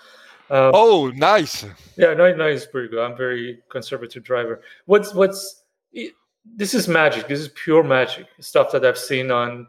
[0.50, 1.64] Um, oh, nice.
[1.96, 3.02] Yeah, 99 is pretty good.
[3.02, 4.60] I'm very conservative driver.
[4.84, 5.63] What's what's
[5.94, 6.14] it,
[6.56, 7.28] this is magic.
[7.28, 9.66] This is pure magic stuff that I've seen on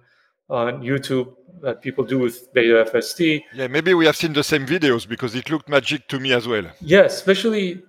[0.49, 3.43] on YouTube that people do with beta FSD.
[3.53, 6.47] Yeah, maybe we have seen the same videos because it looked magic to me as
[6.47, 6.65] well.
[6.82, 7.82] Yeah, especially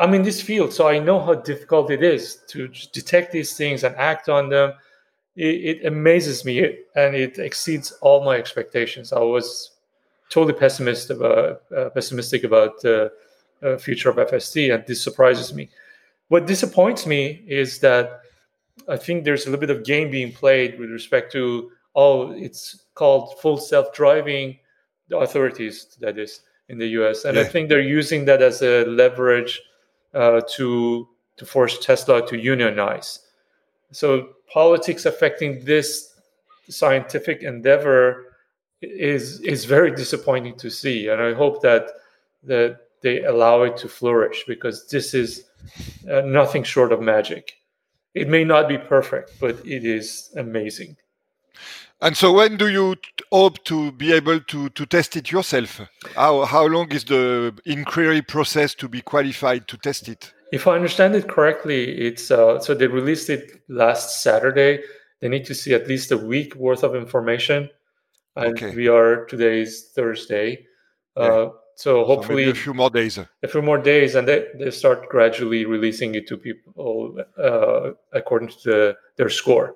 [0.00, 3.84] I'm in this field, so I know how difficult it is to detect these things
[3.84, 4.72] and act on them.
[5.36, 6.58] It, it amazes me
[6.96, 9.12] and it exceeds all my expectations.
[9.12, 9.70] I was
[10.28, 13.12] totally pessimistic about uh, pessimistic about the
[13.62, 15.68] uh, future of FSD, and this surprises me.
[16.32, 18.22] What disappoints me is that
[18.88, 22.86] I think there's a little bit of game being played with respect to oh, it's
[22.94, 24.58] called full self-driving.
[25.08, 27.42] The authorities, that is, in the U.S., and yeah.
[27.42, 29.60] I think they're using that as a leverage
[30.14, 31.06] uh, to
[31.36, 33.26] to force Tesla to unionize.
[33.90, 36.14] So politics affecting this
[36.70, 38.36] scientific endeavor
[38.80, 41.90] is is very disappointing to see, and I hope that
[42.44, 45.44] that they allow it to flourish because this is
[46.10, 47.52] uh, nothing short of magic.
[48.14, 50.96] It may not be perfect, but it is amazing.
[52.00, 52.96] And so, when do you
[53.30, 55.80] hope to be able to, to test it yourself?
[56.16, 60.32] How, how long is the inquiry process to be qualified to test it?
[60.52, 64.80] If I understand it correctly, it's uh, so they released it last Saturday.
[65.20, 67.70] They need to see at least a week worth of information,
[68.34, 68.74] and okay.
[68.74, 70.66] we are today's Thursday.
[71.16, 73.18] Uh, so hopefully so a few more days.
[73.18, 78.48] A few more days, and they, they start gradually releasing it to people uh, according
[78.48, 79.74] to the, their score.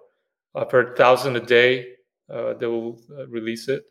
[0.71, 1.87] Per thousand a day,
[2.33, 3.85] uh, they will uh, release it.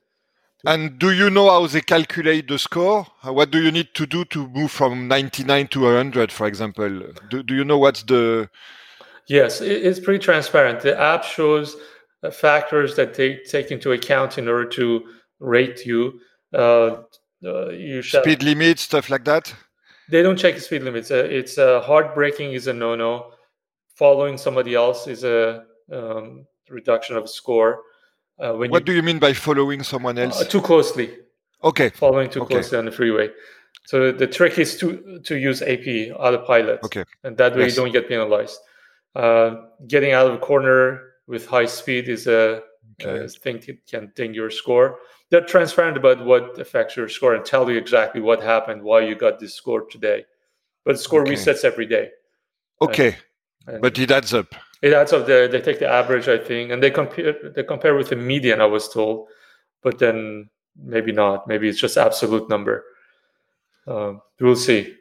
[0.65, 3.05] And do you know how they calculate the score?
[3.21, 7.01] What do you need to do to move from 99 to 100, for example?
[7.29, 8.49] Do, do you know what's the.
[9.27, 10.81] Yes, it's pretty transparent.
[10.81, 11.75] The app shows
[12.23, 15.03] uh, factors that they take into account in order to
[15.39, 16.19] rate you.
[16.53, 16.97] Uh,
[17.69, 18.23] you shall...
[18.23, 19.53] speed limits, stuff like that.
[20.09, 21.11] They don't check speed limits.
[21.11, 23.31] Uh, it's uh, hard braking is a no-no.
[23.95, 27.81] Following somebody else is a um, reduction of score.
[28.37, 30.45] Uh, what you, do you mean by following someone else?
[30.47, 31.15] too closely.
[31.63, 31.89] Okay.
[31.89, 32.55] Following too okay.
[32.55, 33.29] closely on the freeway.
[33.85, 36.83] So the trick is to to use AP autopilot.
[36.83, 37.03] Okay.
[37.23, 37.75] And that way yes.
[37.75, 38.59] you don't get penalized.
[39.87, 42.61] getting out of a corner with high speed is a,
[43.01, 43.27] okay.
[43.27, 44.99] thing that can ding your score.
[45.29, 49.15] They're transparent about what affects your score and tell you exactly what happened, why you
[49.15, 50.25] got this score today.
[50.83, 51.33] But the score okay.
[51.33, 52.09] resets every day.
[52.81, 53.17] Okay.
[53.65, 54.53] And, and but it adds up.
[54.81, 55.25] It adds up.
[55.25, 57.33] The, they take the average, I think, and they compare.
[57.55, 58.61] They compare with the median.
[58.61, 59.27] I was told,
[59.81, 61.47] but then maybe not.
[61.47, 62.83] Maybe it's just absolute number.
[63.87, 64.95] Um, we'll see.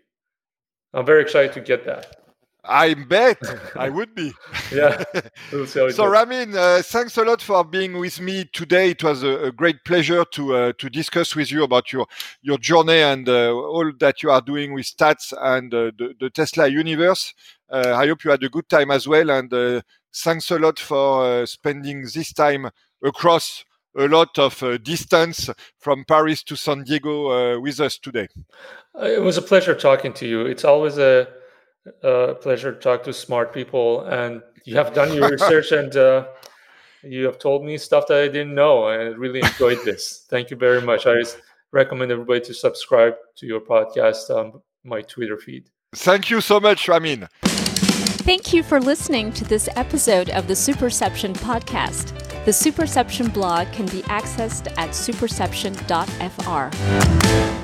[0.95, 2.24] I'm very excited to get that.
[2.67, 3.39] I bet
[3.77, 4.33] I would be.
[4.73, 5.05] yeah.
[5.67, 8.91] so Ramin, uh, thanks a lot for being with me today.
[8.91, 12.07] It was a, a great pleasure to uh, to discuss with you about your
[12.43, 16.31] your journey and uh, all that you are doing with stats and uh, the, the,
[16.31, 17.35] Tesla universe.
[17.71, 19.83] Uh, I hope you had a good time as well, and uh,
[20.15, 22.71] thanks a lot for spending this time
[23.03, 23.65] across
[23.97, 28.27] a lot of distance from Paris to San Diego with us today.
[29.01, 30.47] It was a pleasure talking to you.
[30.47, 31.29] It's always a
[32.03, 34.05] uh, pleasure to talk to smart people.
[34.05, 36.27] And you have done your research and uh,
[37.03, 38.85] you have told me stuff that I didn't know.
[38.85, 40.27] I really enjoyed this.
[40.29, 41.07] Thank you very much.
[41.07, 41.23] I
[41.73, 45.69] recommend everybody to subscribe to your podcast on my Twitter feed.
[45.95, 47.29] Thank you so much, Ramin.
[48.25, 52.19] Thank you for listening to this episode of the Superception podcast.
[52.47, 57.64] The Superception blog can be accessed at superception.fr.